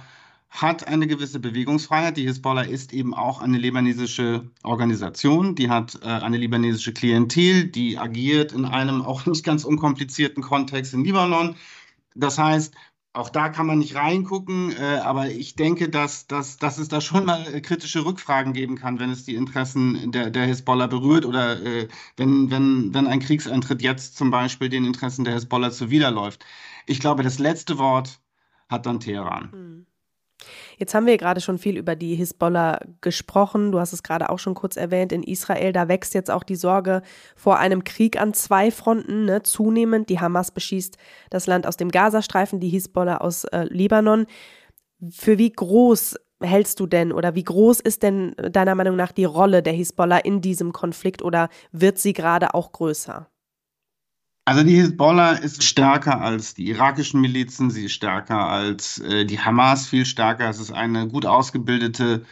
hat 0.49 0.87
eine 0.87 1.07
gewisse 1.07 1.39
Bewegungsfreiheit. 1.39 2.17
Die 2.17 2.25
Hisbollah 2.25 2.63
ist 2.63 2.93
eben 2.93 3.13
auch 3.13 3.41
eine 3.41 3.57
libanesische 3.57 4.49
Organisation, 4.63 5.55
die 5.55 5.69
hat 5.69 5.99
äh, 6.01 6.07
eine 6.07 6.37
libanesische 6.37 6.93
Klientel, 6.93 7.65
die 7.65 7.97
agiert 7.97 8.53
in 8.53 8.65
einem 8.65 9.01
auch 9.01 9.25
nicht 9.25 9.43
ganz 9.43 9.65
unkomplizierten 9.65 10.43
Kontext 10.43 10.93
in 10.93 11.03
Libanon. 11.03 11.55
Das 12.15 12.37
heißt, 12.37 12.73
auch 13.13 13.29
da 13.29 13.49
kann 13.49 13.65
man 13.65 13.79
nicht 13.79 13.95
reingucken, 13.95 14.71
äh, 14.71 14.99
aber 15.03 15.29
ich 15.29 15.55
denke, 15.55 15.89
dass, 15.89 16.27
dass, 16.27 16.57
dass 16.57 16.77
es 16.77 16.87
da 16.87 17.01
schon 17.01 17.25
mal 17.25 17.61
kritische 17.61 18.05
Rückfragen 18.05 18.53
geben 18.53 18.77
kann, 18.77 18.99
wenn 18.99 19.09
es 19.09 19.25
die 19.25 19.35
Interessen 19.35 20.11
der, 20.11 20.29
der 20.29 20.45
Hisbollah 20.45 20.87
berührt 20.87 21.25
oder 21.25 21.59
äh, 21.61 21.87
wenn, 22.15 22.51
wenn, 22.51 22.93
wenn 22.93 23.07
ein 23.07 23.19
Kriegseintritt 23.19 23.81
jetzt 23.81 24.17
zum 24.17 24.29
Beispiel 24.29 24.69
den 24.69 24.85
Interessen 24.85 25.25
der 25.25 25.33
Hisbollah 25.33 25.71
zuwiderläuft. 25.71 26.45
Ich 26.85 26.99
glaube, 26.99 27.23
das 27.23 27.39
letzte 27.39 27.79
Wort 27.79 28.19
hat 28.69 28.85
dann 28.85 28.99
Teheran. 28.99 29.49
Mhm. 29.51 29.85
Jetzt 30.77 30.93
haben 30.93 31.05
wir 31.05 31.17
gerade 31.17 31.41
schon 31.41 31.57
viel 31.57 31.77
über 31.77 31.95
die 31.95 32.15
Hisbollah 32.15 32.79
gesprochen. 33.01 33.71
Du 33.71 33.79
hast 33.79 33.93
es 33.93 34.03
gerade 34.03 34.29
auch 34.29 34.39
schon 34.39 34.53
kurz 34.53 34.77
erwähnt. 34.77 35.11
In 35.11 35.23
Israel, 35.23 35.73
da 35.73 35.87
wächst 35.87 36.13
jetzt 36.13 36.29
auch 36.29 36.43
die 36.43 36.55
Sorge 36.55 37.01
vor 37.35 37.57
einem 37.57 37.83
Krieg 37.83 38.19
an 38.19 38.33
zwei 38.33 38.71
Fronten 38.71 39.25
ne, 39.25 39.43
zunehmend. 39.43 40.09
Die 40.09 40.19
Hamas 40.19 40.51
beschießt 40.51 40.97
das 41.29 41.47
Land 41.47 41.65
aus 41.65 41.77
dem 41.77 41.89
Gazastreifen, 41.89 42.59
die 42.59 42.69
Hisbollah 42.69 43.17
aus 43.17 43.45
äh, 43.45 43.65
Libanon. 43.69 44.27
Für 45.09 45.37
wie 45.37 45.51
groß 45.51 46.15
hältst 46.39 46.79
du 46.79 46.85
denn 46.85 47.11
oder 47.11 47.35
wie 47.35 47.43
groß 47.43 47.79
ist 47.79 48.03
denn 48.03 48.35
deiner 48.35 48.75
Meinung 48.75 48.95
nach 48.95 49.11
die 49.11 49.25
Rolle 49.25 49.63
der 49.63 49.73
Hisbollah 49.73 50.19
in 50.19 50.41
diesem 50.41 50.71
Konflikt 50.71 51.23
oder 51.23 51.49
wird 51.71 51.97
sie 51.97 52.13
gerade 52.13 52.53
auch 52.53 52.71
größer? 52.71 53.27
Also 54.47 54.63
die 54.63 54.77
Hisbollah 54.77 55.31
ist 55.33 55.61
stärker 55.61 56.21
als 56.21 56.53
die 56.53 56.69
irakischen 56.69 57.19
Milizen, 57.19 57.69
sie 57.69 57.83
ist 57.87 57.91
stärker 57.91 58.47
als 58.47 58.97
äh, 58.99 59.25
die 59.25 59.41
Hamas, 59.41 59.87
viel 59.87 60.05
stärker. 60.05 60.49
Es 60.49 60.57
ist 60.57 60.71
eine 60.71 61.09
gut 61.09 61.25
ausgebildete 61.25 62.25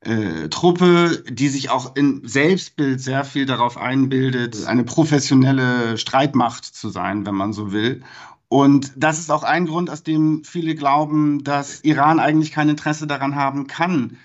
äh, 0.00 0.48
Truppe, 0.48 1.22
die 1.28 1.48
sich 1.48 1.68
auch 1.68 1.94
im 1.94 2.22
Selbstbild 2.24 3.02
sehr 3.02 3.24
viel 3.24 3.44
darauf 3.44 3.76
einbildet, 3.76 4.64
eine 4.64 4.84
professionelle 4.84 5.98
Streitmacht 5.98 6.64
zu 6.64 6.88
sein, 6.88 7.26
wenn 7.26 7.34
man 7.34 7.52
so 7.52 7.70
will. 7.70 8.02
Und 8.48 8.92
das 8.96 9.18
ist 9.18 9.30
auch 9.30 9.42
ein 9.42 9.66
Grund, 9.66 9.90
aus 9.90 10.02
dem 10.02 10.44
viele 10.44 10.74
glauben, 10.74 11.44
dass 11.44 11.84
Iran 11.84 12.18
eigentlich 12.18 12.52
kein 12.52 12.70
Interesse 12.70 13.06
daran 13.06 13.34
haben 13.34 13.66
kann, 13.66 14.16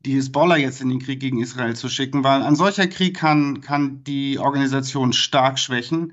die 0.00 0.12
Hisbollah 0.12 0.58
jetzt 0.58 0.82
in 0.82 0.90
den 0.90 1.00
Krieg 1.00 1.20
gegen 1.20 1.40
Israel 1.40 1.74
zu 1.76 1.88
schicken, 1.88 2.24
weil 2.24 2.42
ein 2.42 2.56
solcher 2.56 2.88
Krieg 2.88 3.16
kann, 3.16 3.62
kann 3.62 4.04
die 4.04 4.38
Organisation 4.38 5.14
stark 5.14 5.58
schwächen. 5.58 6.12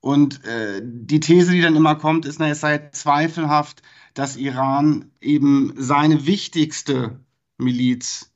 Und 0.00 0.44
äh, 0.44 0.80
die 0.84 1.20
These, 1.20 1.52
die 1.52 1.60
dann 1.60 1.76
immer 1.76 1.96
kommt, 1.96 2.24
ist, 2.24 2.38
na, 2.38 2.48
es 2.48 2.60
sei 2.60 2.90
zweifelhaft, 2.92 3.82
dass 4.14 4.36
Iran 4.36 5.10
eben 5.20 5.72
seine 5.76 6.26
wichtigste 6.26 7.20
Miliz 7.58 8.32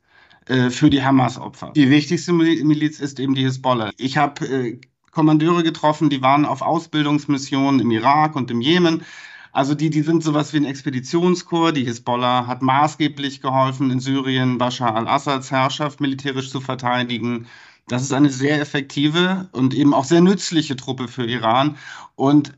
äh, 0.47 0.71
für 0.71 0.91
die 0.91 1.03
Hamas 1.03 1.39
opfert. 1.39 1.77
Die 1.77 1.91
wichtigste 1.91 2.33
Miliz 2.33 3.01
ist 3.01 3.21
eben 3.21 3.35
die 3.35 3.45
Hisbollah. 3.45 3.91
Ich 3.97 4.17
habe 4.17 4.47
äh, 4.47 4.81
Kommandeure 5.13 5.63
getroffen, 5.63 6.11
die 6.11 6.23
waren 6.23 6.45
auf 6.45 6.63
Ausbildungsmissionen 6.63 7.81
im 7.81 7.91
Irak 7.91 8.35
und 8.35 8.51
im 8.51 8.61
Jemen. 8.61 9.03
Also 9.53 9.75
die, 9.75 9.91
die 9.91 10.01
sind 10.01 10.25
sowas 10.25 10.53
wie 10.55 10.57
ein 10.57 10.65
Expeditionskorps. 10.65 11.75
Die 11.75 11.85
Hisbollah 11.85 12.47
hat 12.47 12.63
maßgeblich 12.63 13.43
geholfen, 13.43 13.91
in 13.91 14.01
Syrien 14.01 14.57
Bashar 14.57 14.97
al-Assads 14.97 15.51
Herrschaft 15.51 16.01
militärisch 16.01 16.51
zu 16.51 16.61
verteidigen. 16.61 17.47
Das 17.89 18.03
ist 18.03 18.13
eine 18.13 18.31
sehr 18.31 18.61
effektive 18.61 19.49
und 19.53 19.75
eben 19.75 19.95
auch 19.95 20.05
sehr 20.05 20.21
nützliche 20.21 20.77
Truppe 20.77 21.09
für 21.09 21.27
Iran. 21.27 21.77
Und 22.15 22.53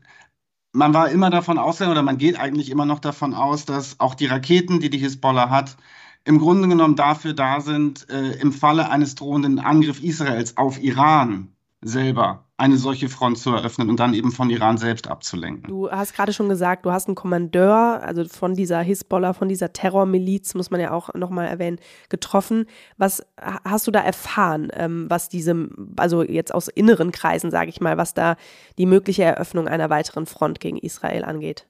man 0.71 0.93
war 0.93 1.09
immer 1.09 1.29
davon 1.29 1.57
ausgegangen, 1.57 1.93
oder 1.93 2.03
man 2.03 2.17
geht 2.17 2.39
eigentlich 2.39 2.69
immer 2.69 2.85
noch 2.85 2.99
davon 2.99 3.33
aus, 3.33 3.65
dass 3.65 3.99
auch 3.99 4.15
die 4.15 4.27
Raketen, 4.27 4.79
die 4.79 4.89
die 4.89 4.97
Hisbollah 4.99 5.49
hat, 5.49 5.77
im 6.25 6.39
Grunde 6.39 6.67
genommen 6.67 6.95
dafür 6.95 7.33
da 7.33 7.61
sind, 7.61 8.09
äh, 8.09 8.33
im 8.39 8.51
Falle 8.51 8.89
eines 8.89 9.15
drohenden 9.15 9.59
Angriffs 9.59 9.99
Israels 9.99 10.57
auf 10.57 10.81
Iran 10.81 11.49
selber 11.81 12.44
eine 12.57 12.77
solche 12.77 13.09
Front 13.09 13.37
zu 13.37 13.51
eröffnen 13.51 13.89
und 13.89 13.99
dann 13.99 14.13
eben 14.13 14.31
von 14.31 14.49
Iran 14.49 14.77
selbst 14.77 15.07
abzulenken. 15.07 15.69
Du 15.69 15.91
hast 15.91 16.13
gerade 16.13 16.31
schon 16.31 16.47
gesagt, 16.47 16.85
du 16.85 16.91
hast 16.91 17.07
einen 17.07 17.15
Kommandeur, 17.15 18.01
also 18.01 18.23
von 18.25 18.53
dieser 18.53 18.81
Hisbollah, 18.81 19.33
von 19.33 19.49
dieser 19.49 19.73
Terrormiliz, 19.73 20.53
muss 20.53 20.71
man 20.71 20.79
ja 20.79 20.91
auch 20.91 21.13
nochmal 21.13 21.47
erwähnen, 21.47 21.79
getroffen. 22.07 22.65
Was 22.97 23.25
hast 23.37 23.87
du 23.87 23.91
da 23.91 23.99
erfahren, 23.99 24.69
ähm, 24.73 25.05
was 25.09 25.27
diese, 25.27 25.69
also 25.97 26.23
jetzt 26.23 26.53
aus 26.53 26.69
inneren 26.69 27.11
Kreisen, 27.11 27.51
sage 27.51 27.69
ich 27.69 27.81
mal, 27.81 27.97
was 27.97 28.13
da 28.13 28.37
die 28.77 28.85
mögliche 28.85 29.23
Eröffnung 29.23 29.67
einer 29.67 29.89
weiteren 29.89 30.25
Front 30.25 30.61
gegen 30.61 30.77
Israel 30.77 31.25
angeht? 31.25 31.67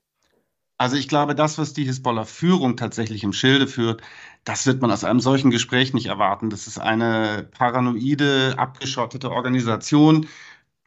Also 0.78 0.98
ich 0.98 1.08
glaube, 1.08 1.36
das, 1.36 1.58
was 1.58 1.72
die 1.72 1.86
Hisbollah-Führung 1.86 2.76
tatsächlich 2.76 3.24
im 3.24 3.32
Schilde 3.32 3.66
führt, 3.66 4.02
das 4.44 4.66
wird 4.68 4.82
man 4.82 4.92
aus 4.92 5.06
einem 5.06 5.22
solchen 5.22 5.50
Gespräch 5.50 5.94
nicht 5.94 6.08
erwarten. 6.08 6.50
Das 6.50 6.68
ist 6.68 6.80
eine 6.80 7.48
paranoide, 7.50 8.56
abgeschottete 8.58 9.32
Organisation, 9.32 10.28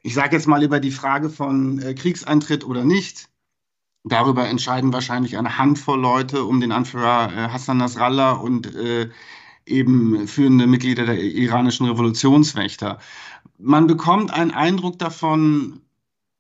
ich 0.09 0.15
sage 0.15 0.37
jetzt 0.37 0.49
mal 0.49 0.63
über 0.63 0.81
die 0.81 0.91
Frage 0.91 1.29
von 1.29 1.83
äh, 1.83 1.93
Kriegseintritt 1.93 2.65
oder 2.65 2.83
nicht. 2.83 3.29
Darüber 4.05 4.49
entscheiden 4.49 4.91
wahrscheinlich 4.91 5.37
eine 5.37 5.59
Handvoll 5.59 6.01
Leute 6.01 6.45
um 6.45 6.63
den 6.63 6.73
Anführer 6.73 7.31
äh, 7.31 7.49
Hassan 7.51 7.77
Nasrallah 7.77 8.33
und 8.33 8.75
äh, 8.75 9.11
eben 9.67 10.27
führende 10.27 10.67
Mitglieder 10.67 11.05
der 11.05 11.23
iranischen 11.23 11.87
Revolutionswächter. 11.87 13.01
Man 13.59 13.87
bekommt 13.87 14.33
einen 14.33 14.51
Eindruck 14.51 14.99
davon, 14.99 15.83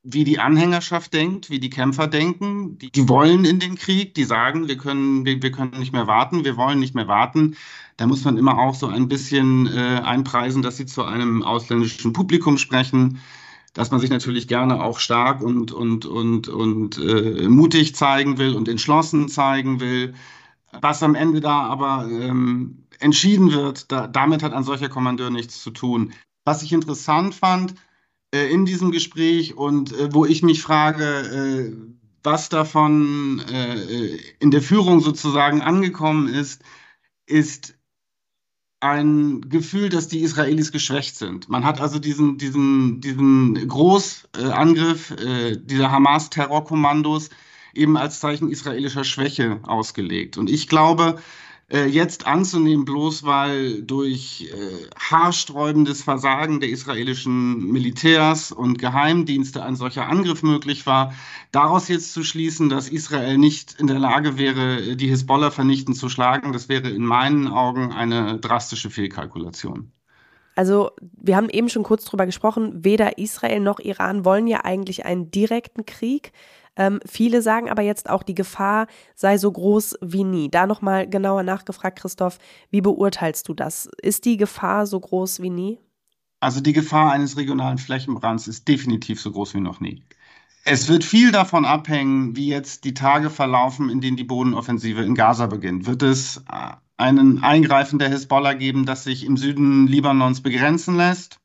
wie 0.03 0.25
die 0.25 0.39
Anhängerschaft 0.39 1.13
denkt, 1.13 1.51
wie 1.51 1.61
die 1.61 1.69
Kämpfer 1.69 2.07
denken. 2.07 2.79
Die, 2.79 2.91
die 2.91 3.07
wollen 3.07 3.45
in 3.45 3.61
den 3.61 3.75
Krieg, 3.75 4.15
die 4.15 4.25
sagen, 4.25 4.67
wir 4.67 4.79
können, 4.79 5.27
wir, 5.27 5.43
wir, 5.43 5.53
können 5.53 5.79
nicht 5.79 5.93
mehr 5.93 6.07
warten, 6.07 6.47
wir 6.47 6.57
wollen 6.57 6.79
nicht 6.79 6.95
mehr 6.95 7.09
warten. 7.09 7.55
Da 7.99 8.07
muss 8.07 8.25
man 8.25 8.39
immer 8.39 8.57
auch 8.59 8.75
so 8.75 8.87
ein 8.87 9.09
bisschen 9.09 9.67
äh, 9.67 10.01
einpreisen, 10.03 10.63
dass 10.63 10.79
sie 10.79 10.87
zu 10.87 11.05
einem 11.05 11.43
ausländischen 11.43 12.15
Publikum 12.15 12.57
sprechen 12.57 13.21
dass 13.79 13.93
man 13.93 14.01
sich 14.01 14.11
natürlich 14.11 14.49
gerne 14.49 14.83
auch 14.83 14.99
stark 14.99 15.41
und, 15.41 15.71
und, 15.71 16.05
und, 16.05 16.49
und 16.49 16.99
äh, 16.99 17.49
mutig 17.49 17.95
zeigen 17.95 18.37
will 18.37 18.57
und 18.57 18.67
entschlossen 18.69 19.29
zeigen 19.29 19.79
will. 19.79 20.14
Was 20.81 21.05
am 21.05 21.14
Ende 21.14 21.41
da 21.41 21.61
aber 21.61 22.09
ähm, 22.11 22.87
entschieden 22.99 23.53
wird, 23.53 23.93
da, 23.93 24.09
damit 24.09 24.43
hat 24.43 24.53
ein 24.53 24.64
solcher 24.64 24.88
Kommandeur 24.88 25.31
nichts 25.31 25.62
zu 25.62 25.71
tun. 25.71 26.12
Was 26.45 26.64
ich 26.64 26.73
interessant 26.73 27.37
fand 27.37 27.77
äh, 28.35 28.51
in 28.51 28.64
diesem 28.64 28.91
Gespräch 28.91 29.57
und 29.57 29.93
äh, 29.93 30.12
wo 30.12 30.25
ich 30.25 30.43
mich 30.43 30.61
frage, 30.61 31.05
äh, 31.05 31.73
was 32.25 32.49
davon 32.49 33.41
äh, 33.49 34.19
in 34.41 34.51
der 34.51 34.61
Führung 34.61 34.99
sozusagen 34.99 35.62
angekommen 35.62 36.27
ist, 36.27 36.62
ist 37.27 37.78
ein 38.81 39.49
Gefühl, 39.49 39.88
dass 39.88 40.09
die 40.09 40.21
Israelis 40.21 40.71
geschwächt 40.71 41.17
sind. 41.17 41.49
Man 41.49 41.64
hat 41.64 41.81
also 41.81 41.99
diesen, 41.99 42.38
diesen, 42.38 43.01
diesen 43.01 43.67
Großangriff 43.67 45.11
äh, 45.11 45.57
dieser 45.57 45.91
Hamas-Terrorkommandos 45.91 47.31
eben 47.75 47.97
als 47.97 48.21
Zeichen 48.21 48.51
israelischer 48.51 49.05
Schwäche 49.05 49.61
ausgelegt. 49.64 50.38
Und 50.38 50.49
ich 50.49 50.69
glaube, 50.69 51.21
äh, 51.71 51.85
jetzt 51.85 52.27
anzunehmen, 52.27 52.87
bloß 52.87 53.25
weil 53.25 53.83
durch 53.83 54.51
äh, 54.51 54.89
haarsträubendes 54.99 56.03
Versagen 56.03 56.61
der 56.61 56.71
israelischen 56.71 57.71
Militärs 57.71 58.53
und 58.53 58.79
Geheimdienste 58.79 59.63
ein 59.63 59.77
solcher 59.77 60.09
Angriff 60.09 60.43
möglich 60.43 60.87
war, 60.87 61.13
daraus 61.53 61.89
jetzt 61.89 62.15
zu 62.15 62.23
schließen, 62.23 62.71
dass 62.71 62.89
Israel 62.89 63.37
nicht 63.37 63.79
in 63.79 63.87
der 63.87 63.99
Lage 63.99 64.39
wäre, 64.39 64.97
die 64.97 65.09
Hisbollah 65.09 65.51
vernichtend 65.51 65.99
zu 65.99 66.09
schlagen, 66.09 66.55
das 66.55 66.71
wäre 66.71 66.89
in 66.89 67.05
meinen 67.05 67.49
Augen 67.49 67.93
eine 67.93 68.39
drastische 68.39 68.89
Fehlkalkulation. 68.89 69.93
Also 70.59 70.91
wir 71.01 71.37
haben 71.37 71.51
eben 71.51 71.69
schon 71.69 71.85
kurz 71.85 72.05
drüber 72.05 72.27
gesprochen, 72.27 72.83
weder 72.83 73.19
Israel 73.19 73.61
noch 73.61 73.79
Iran 73.79 74.25
wollen 74.25 74.47
ja 74.49 74.65
eigentlich 74.65 75.05
einen 75.05 75.31
direkten 75.31 75.87
Krieg. 75.87 76.33
Ähm, 76.79 77.01
viele 77.05 77.43
sagen 77.43 77.69
aber 77.69 77.83
jetzt 77.83 78.09
auch, 78.09 78.23
die 78.23 78.35
Gefahr 78.35 78.87
sei 79.14 79.37
so 79.37 79.51
groß 79.53 79.99
wie 80.01 80.25
nie. 80.25 80.49
Da 80.49 80.67
nochmal 80.67 81.09
genauer 81.09 81.43
nachgefragt, 81.43 81.99
Christoph, 81.99 82.38
wie 82.71 82.81
beurteilst 82.81 83.49
du 83.49 83.55
das? 83.55 83.91
Ist 84.01 84.25
die 84.25 84.38
Gefahr 84.38 84.87
so 84.87 84.99
groß 84.99 85.43
wie 85.43 85.51
nie? 85.51 85.79
Also 86.41 86.61
die 86.61 86.73
Gefahr 86.73 87.12
eines 87.12 87.37
regionalen 87.37 87.79
Flächenbrands 87.79 88.47
ist 88.47 88.69
definitiv 88.69 89.21
so 89.21 89.33
groß 89.33 89.55
wie 89.55 89.61
noch 89.61 89.81
nie. 89.81 90.05
Es 90.64 90.88
wird 90.88 91.03
viel 91.03 91.33
davon 91.33 91.64
abhängen, 91.64 92.37
wie 92.37 92.49
jetzt 92.49 92.85
die 92.85 92.95
Tage 92.95 93.31
verlaufen, 93.31 93.91
in 93.91 94.01
denen 94.01 94.17
die 94.17 94.25
Bodenoffensive 94.25 95.03
in 95.03 95.14
Gaza 95.14 95.47
beginnt. 95.47 95.87
Wird 95.87 96.03
es 96.03 96.45
äh, 96.51 96.77
einen 96.97 97.43
Eingreifen 97.43 97.99
der 97.99 98.11
Hisbollah 98.11 98.55
geben, 98.55 98.85
das 98.87 99.05
sich 99.05 99.25
im 99.25 99.37
Süden 99.37 99.87
Libanons 99.87 100.43
begrenzen 100.43 100.97
lässt? 100.97 101.41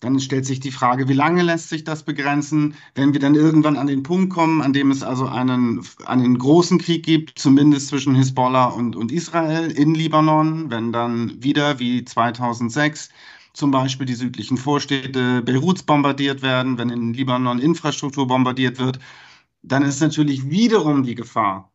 Dann 0.00 0.20
stellt 0.20 0.44
sich 0.44 0.60
die 0.60 0.70
Frage, 0.70 1.08
wie 1.08 1.14
lange 1.14 1.42
lässt 1.42 1.70
sich 1.70 1.84
das 1.84 2.02
begrenzen? 2.02 2.74
Wenn 2.94 3.12
wir 3.12 3.20
dann 3.20 3.34
irgendwann 3.34 3.76
an 3.76 3.86
den 3.86 4.02
Punkt 4.02 4.32
kommen, 4.32 4.60
an 4.60 4.72
dem 4.72 4.90
es 4.90 5.02
also 5.02 5.26
einen, 5.26 5.82
einen 6.04 6.38
großen 6.38 6.78
Krieg 6.78 7.04
gibt, 7.04 7.38
zumindest 7.38 7.88
zwischen 7.88 8.14
Hisbollah 8.14 8.66
und, 8.66 8.96
und 8.96 9.12
Israel 9.12 9.70
in 9.70 9.94
Libanon, 9.94 10.70
wenn 10.70 10.92
dann 10.92 11.42
wieder 11.42 11.78
wie 11.78 12.04
2006 12.04 13.08
zum 13.54 13.70
Beispiel 13.70 14.06
die 14.06 14.14
südlichen 14.14 14.56
Vorstädte 14.56 15.40
Beiruts 15.40 15.84
bombardiert 15.84 16.42
werden, 16.42 16.76
wenn 16.76 16.90
in 16.90 17.14
Libanon 17.14 17.60
Infrastruktur 17.60 18.26
bombardiert 18.26 18.78
wird, 18.78 18.98
dann 19.62 19.82
ist 19.82 20.00
natürlich 20.00 20.50
wiederum 20.50 21.04
die 21.04 21.14
Gefahr, 21.14 21.72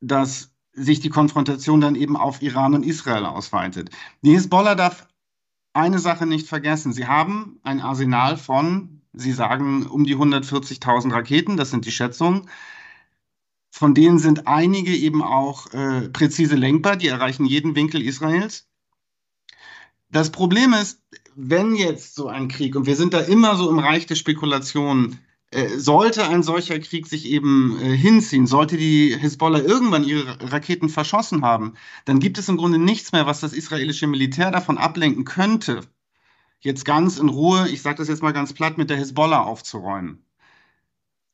dass 0.00 0.50
sich 0.72 1.00
die 1.00 1.08
Konfrontation 1.08 1.80
dann 1.80 1.94
eben 1.94 2.16
auf 2.16 2.42
Iran 2.42 2.74
und 2.74 2.84
Israel 2.84 3.24
ausweitet. 3.24 3.90
Die 4.22 4.32
Hisbollah 4.32 4.74
darf 4.74 5.06
eine 5.76 5.98
Sache 5.98 6.26
nicht 6.26 6.48
vergessen. 6.48 6.92
Sie 6.92 7.06
haben 7.06 7.60
ein 7.62 7.80
Arsenal 7.80 8.36
von, 8.36 9.02
Sie 9.12 9.32
sagen, 9.32 9.86
um 9.86 10.04
die 10.04 10.16
140.000 10.16 11.12
Raketen, 11.12 11.56
das 11.56 11.70
sind 11.70 11.84
die 11.84 11.92
Schätzungen. 11.92 12.48
Von 13.70 13.94
denen 13.94 14.18
sind 14.18 14.46
einige 14.46 14.94
eben 14.94 15.22
auch 15.22 15.72
äh, 15.72 16.08
präzise 16.08 16.56
lenkbar, 16.56 16.96
die 16.96 17.08
erreichen 17.08 17.44
jeden 17.44 17.76
Winkel 17.76 18.00
Israels. 18.00 18.66
Das 20.10 20.30
Problem 20.30 20.72
ist, 20.72 21.02
wenn 21.34 21.74
jetzt 21.74 22.14
so 22.14 22.28
ein 22.28 22.48
Krieg, 22.48 22.74
und 22.74 22.86
wir 22.86 22.96
sind 22.96 23.12
da 23.12 23.20
immer 23.20 23.56
so 23.56 23.68
im 23.68 23.78
Reich 23.78 24.06
der 24.06 24.14
Spekulationen, 24.14 25.18
sollte 25.78 26.28
ein 26.28 26.42
solcher 26.42 26.78
Krieg 26.80 27.06
sich 27.06 27.26
eben 27.26 27.78
äh, 27.80 27.96
hinziehen, 27.96 28.46
sollte 28.46 28.76
die 28.76 29.16
Hisbollah 29.16 29.60
irgendwann 29.60 30.04
ihre 30.04 30.52
Raketen 30.52 30.88
verschossen 30.88 31.42
haben, 31.42 31.74
dann 32.04 32.20
gibt 32.20 32.38
es 32.38 32.48
im 32.48 32.56
Grunde 32.56 32.78
nichts 32.78 33.12
mehr, 33.12 33.26
was 33.26 33.40
das 33.40 33.52
israelische 33.52 34.06
Militär 34.06 34.50
davon 34.50 34.78
ablenken 34.78 35.24
könnte, 35.24 35.82
jetzt 36.60 36.84
ganz 36.84 37.18
in 37.18 37.28
Ruhe, 37.28 37.68
ich 37.68 37.82
sage 37.82 37.98
das 37.98 38.08
jetzt 38.08 38.22
mal 38.22 38.32
ganz 38.32 38.52
platt, 38.54 38.78
mit 38.78 38.90
der 38.90 38.98
Hisbollah 38.98 39.42
aufzuräumen 39.44 40.25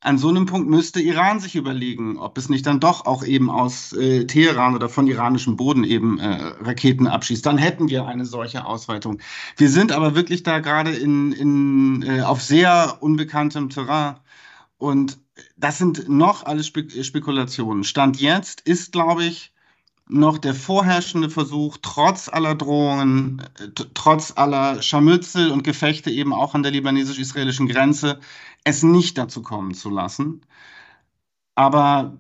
an 0.03 0.19
so 0.19 0.29
einem 0.29 0.47
Punkt 0.47 0.69
müsste 0.69 1.01
Iran 1.01 1.39
sich 1.39 1.55
überlegen, 1.55 2.19
ob 2.19 2.37
es 2.37 2.49
nicht 2.49 2.67
dann 2.67 2.81
doch 2.81 3.07
auch 3.07 3.25
eben 3.25 3.49
aus 3.49 3.93
äh, 3.93 4.27
Teheran 4.27 4.75
oder 4.75 4.89
von 4.89 5.07
iranischem 5.07 5.57
Boden 5.57 5.85
eben 5.85 6.19
äh, 6.19 6.55
Raketen 6.61 7.07
abschießt. 7.07 7.47
Dann 7.47 7.57
hätten 7.57 7.89
wir 7.89 8.07
eine 8.07 8.27
solche 8.27 8.65
Ausweitung. 8.65 9.21
Wir 9.57 9.71
sind 9.71 9.93
aber 9.93 10.17
wirklich 10.17 10.43
da 10.43 10.59
gerade 10.59 10.91
in, 10.91 11.31
in, 11.31 12.03
äh, 12.03 12.23
auf 12.23 12.43
sehr 12.43 12.99
unbekanntem 13.01 13.71
Terrain. 13.71 14.17
Und 14.77 15.19
das 15.57 15.79
sind 15.79 16.09
noch 16.09 16.45
alles 16.47 16.67
Spe 16.67 16.85
Spekulationen. 17.05 17.85
Stand 17.85 18.21
jetzt 18.21 18.63
ist, 18.63 18.91
glaube 18.91 19.25
ich, 19.25 19.53
noch 20.09 20.39
der 20.39 20.55
vorherrschende 20.55 21.31
Versuch, 21.31 21.79
trotz 21.81 22.29
aller 22.29 22.57
Drohungen, 22.57 23.41
äh, 23.61 23.69
trotz 23.95 24.33
aller 24.37 24.83
Scharmützel 24.83 25.53
und 25.53 25.63
Gefechte 25.63 26.11
eben 26.11 26.33
auch 26.33 26.55
an 26.55 26.65
der 26.65 26.73
libanesisch-israelischen 26.73 27.69
Grenze, 27.69 28.19
es 28.65 28.83
nicht 28.83 29.19
dazu 29.19 29.43
kommen 29.43 29.75
zu 29.75 29.91
lassen. 29.91 30.43
Aber 31.55 32.19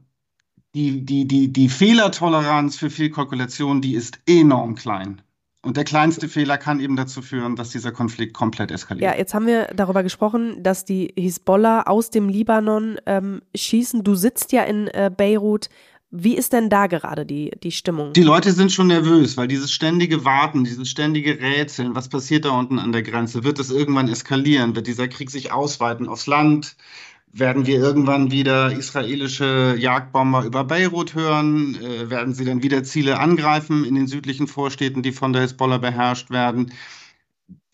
die, 0.74 1.04
die, 1.04 1.26
die, 1.26 1.52
die 1.52 1.68
Fehlertoleranz 1.68 2.76
für 2.76 2.90
Fehlkalkulation, 2.90 3.80
die 3.80 3.94
ist 3.94 4.20
enorm 4.26 4.74
klein. 4.74 5.22
Und 5.64 5.76
der 5.76 5.84
kleinste 5.84 6.28
Fehler 6.28 6.58
kann 6.58 6.80
eben 6.80 6.96
dazu 6.96 7.22
führen, 7.22 7.54
dass 7.54 7.70
dieser 7.70 7.92
Konflikt 7.92 8.34
komplett 8.34 8.72
eskaliert. 8.72 9.12
Ja, 9.12 9.16
jetzt 9.16 9.32
haben 9.32 9.46
wir 9.46 9.66
darüber 9.66 10.02
gesprochen, 10.02 10.60
dass 10.60 10.84
die 10.84 11.12
Hisbollah 11.16 11.82
aus 11.82 12.10
dem 12.10 12.28
Libanon 12.28 12.98
ähm, 13.06 13.42
schießen. 13.54 14.02
Du 14.02 14.16
sitzt 14.16 14.50
ja 14.50 14.64
in 14.64 14.88
äh, 14.88 15.08
Beirut. 15.16 15.68
Wie 16.14 16.36
ist 16.36 16.52
denn 16.52 16.68
da 16.68 16.88
gerade 16.88 17.24
die, 17.24 17.52
die 17.62 17.72
Stimmung? 17.72 18.12
Die 18.12 18.22
Leute 18.22 18.52
sind 18.52 18.70
schon 18.70 18.88
nervös, 18.88 19.38
weil 19.38 19.48
dieses 19.48 19.72
ständige 19.72 20.26
Warten, 20.26 20.62
dieses 20.62 20.90
ständige 20.90 21.40
Rätseln, 21.40 21.94
was 21.94 22.10
passiert 22.10 22.44
da 22.44 22.50
unten 22.50 22.78
an 22.78 22.92
der 22.92 23.02
Grenze? 23.02 23.44
Wird 23.44 23.58
es 23.58 23.70
irgendwann 23.70 24.10
eskalieren? 24.10 24.76
Wird 24.76 24.86
dieser 24.86 25.08
Krieg 25.08 25.30
sich 25.30 25.52
ausweiten 25.52 26.08
aufs 26.08 26.26
Land? 26.26 26.76
Werden 27.32 27.66
wir 27.66 27.78
irgendwann 27.78 28.30
wieder 28.30 28.72
israelische 28.72 29.74
Jagdbomber 29.78 30.44
über 30.44 30.64
Beirut 30.64 31.14
hören? 31.14 31.78
Äh, 31.80 32.10
werden 32.10 32.34
sie 32.34 32.44
dann 32.44 32.62
wieder 32.62 32.84
Ziele 32.84 33.18
angreifen 33.18 33.86
in 33.86 33.94
den 33.94 34.06
südlichen 34.06 34.48
Vorstädten, 34.48 35.02
die 35.02 35.12
von 35.12 35.32
der 35.32 35.40
Hisbollah 35.40 35.78
beherrscht 35.78 36.28
werden? 36.28 36.72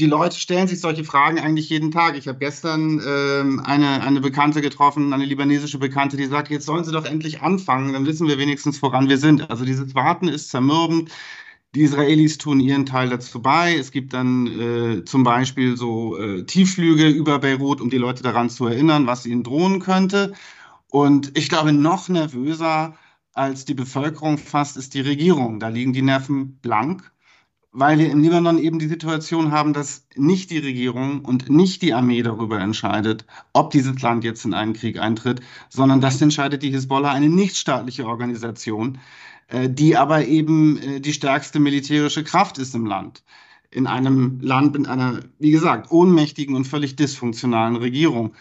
Die 0.01 0.07
Leute 0.07 0.39
stellen 0.39 0.69
sich 0.69 0.81
solche 0.81 1.03
Fragen 1.03 1.41
eigentlich 1.41 1.71
jeden 1.71 1.91
Tag. 1.91 2.17
Ich 2.17 2.29
habe 2.29 2.39
gestern 2.39 3.03
ähm, 3.05 3.61
eine, 3.65 4.01
eine 4.03 4.21
Bekannte 4.21 4.61
getroffen, 4.61 5.13
eine 5.13 5.25
libanesische 5.25 5.79
Bekannte, 5.79 6.17
die 6.17 6.27
sagt, 6.27 6.51
jetzt 6.51 6.67
sollen 6.67 6.85
sie 6.85 6.93
doch 6.93 7.05
endlich 7.05 7.43
anfangen, 7.43 7.93
dann 7.93 8.07
wissen 8.07 8.29
wir 8.29 8.39
wenigstens, 8.39 8.81
woran 8.81 9.09
wir 9.09 9.19
sind. 9.19 9.51
Also 9.51 9.65
dieses 9.65 9.95
Warten 9.95 10.29
ist 10.29 10.51
zermürbend. 10.51 11.11
Die 11.75 11.83
Israelis 11.83 12.39
tun 12.39 12.61
ihren 12.61 12.87
Teil 12.87 13.11
dazu 13.11 13.43
bei. 13.43 13.77
Es 13.77 13.91
gibt 13.91 14.13
dann 14.15 14.47
äh, 14.47 15.05
zum 15.05 15.25
Beispiel 15.25 15.77
so 15.77 16.17
äh, 16.17 16.45
Tiefflüge 16.45 17.09
über 17.09 17.41
Beirut, 17.41 17.81
um 17.81 17.91
die 17.91 17.99
Leute 17.99 18.23
daran 18.23 18.51
zu 18.51 18.67
erinnern, 18.67 19.07
was 19.07 19.27
ihnen 19.27 19.43
drohen 19.43 19.81
könnte. 19.81 20.33
Und 20.91 21.37
ich 21.37 21.49
glaube, 21.49 21.73
noch 21.73 22.09
nervöser 22.09 22.97
als 23.35 23.65
die 23.65 23.75
Bevölkerung 23.75 24.39
fast 24.39 24.77
ist 24.77 24.95
die 24.95 25.01
Regierung. 25.01 25.61
Da 25.61 25.69
liegen 25.69 25.93
die 25.93 26.03
Nerven 26.03 26.59
blank 26.61 27.13
weil 27.79 27.99
wir 27.99 28.11
im 28.11 28.21
Libanon 28.21 28.59
eben 28.59 28.81
die 28.81 28.89
Situation 28.89 29.53
haben, 29.53 29.73
dass 29.73 30.05
nicht 30.17 30.51
die 30.51 30.59
Regierung 30.59 31.25
und 31.25 31.49
nicht 31.49 31.81
die 31.83 31.95
Armee 31.95 32.23
darüber 32.23 32.59
entscheidet, 32.59 33.25
ob 33.53 33.71
dieses 33.71 34.03
Land 34.03 34.25
jetzt 34.25 34.45
in 34.45 34.53
einen 34.53 34.73
Krieg 34.73 34.99
eintritt, 34.99 35.41
sondern 35.69 36.01
das 36.01 36.21
entscheidet 36.21 36.63
die 36.65 36.71
Hisbollah, 36.71 37.13
eine 37.13 37.29
nichtstaatliche 37.29 38.05
Organisation, 38.07 38.99
äh, 39.47 39.71
die 39.71 39.97
aber 39.97 40.27
eben 40.27 40.79
äh, 40.79 41.01
die 41.01 41.13
stärkste 41.13 41.61
militärische 41.61 42.25
Kraft 42.25 42.59
ist 42.59 42.75
im 42.75 42.85
Land. 42.85 43.23
In 43.71 43.87
einem 43.87 44.41
Land 44.41 44.77
mit 44.77 44.89
einer, 44.89 45.21
wie 45.39 45.53
gesagt, 45.53 45.93
ohnmächtigen 45.93 46.57
und 46.57 46.65
völlig 46.65 46.97
dysfunktionalen 46.97 47.77
Regierung. 47.77 48.35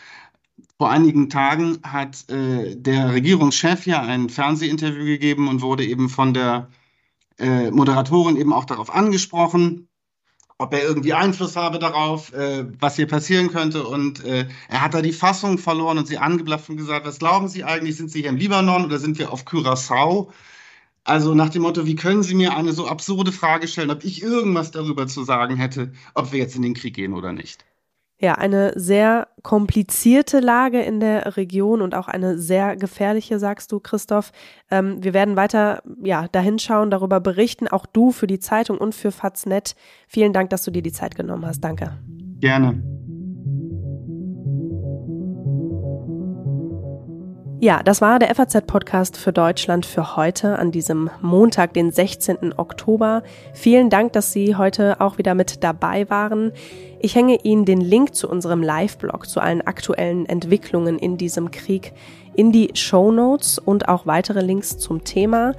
Vor 0.80 0.90
einigen 0.90 1.30
Tagen 1.30 1.78
hat 1.84 2.28
äh, 2.30 2.76
der 2.76 3.14
Regierungschef 3.14 3.86
ja 3.86 4.02
ein 4.02 4.30
Fernsehinterview 4.30 5.06
gegeben 5.06 5.48
und 5.48 5.62
wurde 5.62 5.86
eben 5.86 6.10
von 6.10 6.34
der 6.34 6.70
äh, 7.40 7.72
Moderatorin 7.72 8.38
eben 8.38 8.54
auch 8.54 8.66
darauf 8.66 8.94
angesprochen, 8.94 9.88
ob 10.60 10.74
er 10.74 10.84
irgendwie 10.84 11.14
Einfluss 11.14 11.56
habe 11.56 11.78
darauf, 11.78 12.34
äh, 12.34 12.66
was 12.80 12.96
hier 12.96 13.08
passieren 13.08 13.50
könnte. 13.50 13.88
Und 13.88 14.24
äh, 14.26 14.48
er 14.70 14.82
hat 14.82 14.94
da 14.94 15.02
die 15.02 15.14
Fassung 15.14 15.58
verloren 15.58 15.98
und 15.98 16.08
sie 16.08 16.18
angeblafft 16.18 16.70
und 16.70 16.78
gesagt, 16.78 17.06
was 17.06 17.20
glauben 17.20 17.48
Sie 17.48 17.64
eigentlich, 17.64 17.96
sind 17.98 18.10
Sie 18.10 18.22
hier 18.22 18.30
im 18.30 18.38
Libanon 18.38 18.86
oder 18.86 19.00
sind 19.00 19.20
wir 19.20 19.32
auf 19.32 19.46
Curaçao? 19.46 20.32
Also 21.04 21.36
nach 21.36 21.50
dem 21.50 21.62
Motto, 21.62 21.86
wie 21.86 21.96
können 21.96 22.24
Sie 22.24 22.36
mir 22.36 22.58
eine 22.58 22.74
so 22.74 22.88
absurde 22.88 23.32
Frage 23.32 23.68
stellen, 23.68 23.92
ob 23.92 24.04
ich 24.04 24.22
irgendwas 24.22 24.72
darüber 24.72 25.08
zu 25.08 25.24
sagen 25.24 25.56
hätte, 25.58 25.94
ob 26.16 26.32
wir 26.32 26.40
jetzt 26.40 26.56
in 26.56 26.64
den 26.64 26.74
Krieg 26.74 26.96
gehen 26.96 27.14
oder 27.14 27.34
nicht. 27.34 27.64
Ja, 28.20 28.34
eine 28.34 28.74
sehr 28.76 29.28
komplizierte 29.44 30.40
Lage 30.40 30.82
in 30.82 31.00
der 31.00 31.38
Region 31.38 31.82
und 31.82 31.94
auch 31.94 32.08
eine 32.08 32.38
sehr 32.38 32.76
gefährliche, 32.76 33.38
sagst 33.38 33.72
du, 33.72 33.80
Christoph. 33.80 34.32
Ähm, 34.72 35.04
wir 35.04 35.14
werden 35.14 35.36
weiter 35.36 35.84
ja, 36.04 36.28
dahin 36.28 36.58
darüber 36.90 37.20
berichten, 37.20 37.68
auch 37.68 37.86
du 37.86 38.12
für 38.12 38.28
die 38.28 38.40
Zeitung 38.40 38.80
und 38.80 38.96
für 38.96 39.12
Faznet. 39.12 39.76
Vielen 40.08 40.34
Dank, 40.34 40.50
dass 40.50 40.64
du 40.64 40.72
dir 40.72 40.82
die 40.82 40.92
Zeit 40.92 41.16
genommen 41.16 41.46
hast. 41.46 41.62
Danke. 41.62 41.98
Gerne. 42.40 42.97
Ja, 47.60 47.82
das 47.82 48.02
war 48.02 48.20
der 48.20 48.36
FAZ-Podcast 48.36 49.18
für 49.18 49.34
Deutschland 49.34 49.88
für 49.88 50.16
heute 50.16 50.60
an 50.60 50.72
diesem 50.72 51.10
Montag, 51.22 51.74
den 51.74 51.92
16. 51.92 52.54
Oktober. 52.56 53.24
Vielen 53.52 53.90
Dank, 53.90 54.14
dass 54.14 54.32
Sie 54.32 54.56
heute 54.56 55.02
auch 55.02 55.18
wieder 55.18 55.34
mit 55.34 55.64
dabei 55.64 56.08
waren. 56.08 56.52
Ich 57.00 57.16
hänge 57.16 57.40
Ihnen 57.42 57.66
den 57.66 57.82
Link 57.82 58.14
zu 58.14 58.30
unserem 58.30 58.62
Live-Blog, 58.62 59.28
zu 59.28 59.40
allen 59.40 59.62
aktuellen 59.66 60.28
Entwicklungen 60.28 61.00
in 61.00 61.18
diesem 61.18 61.50
Krieg 61.50 61.94
in 62.36 62.52
die 62.52 62.70
Show 62.76 63.12
Notes 63.12 63.58
und 63.58 63.90
auch 63.90 64.06
weitere 64.06 64.42
Links 64.42 64.78
zum 64.78 65.04
Thema. 65.04 65.56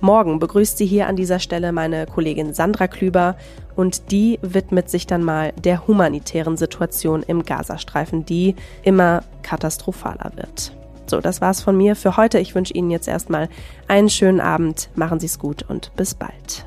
Morgen 0.00 0.38
begrüßt 0.38 0.78
sie 0.78 0.86
hier 0.86 1.08
an 1.08 1.16
dieser 1.16 1.40
Stelle 1.40 1.72
meine 1.72 2.06
Kollegin 2.06 2.54
Sandra 2.54 2.88
Klüber 2.88 3.36
und 3.76 4.10
die 4.10 4.38
widmet 4.40 4.88
sich 4.88 5.06
dann 5.06 5.22
mal 5.22 5.52
der 5.62 5.86
humanitären 5.86 6.56
Situation 6.56 7.22
im 7.22 7.44
Gazastreifen, 7.44 8.24
die 8.24 8.54
immer 8.82 9.22
katastrophaler 9.42 10.32
wird. 10.36 10.72
So, 11.06 11.20
das 11.20 11.40
war's 11.40 11.62
von 11.62 11.76
mir 11.76 11.96
für 11.96 12.16
heute. 12.16 12.38
Ich 12.38 12.54
wünsche 12.54 12.74
Ihnen 12.74 12.90
jetzt 12.90 13.08
erstmal 13.08 13.48
einen 13.88 14.08
schönen 14.08 14.40
Abend. 14.40 14.90
Machen 14.94 15.20
Sie 15.20 15.26
es 15.26 15.38
gut 15.38 15.62
und 15.62 15.92
bis 15.96 16.14
bald. 16.14 16.66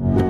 you 0.00 0.29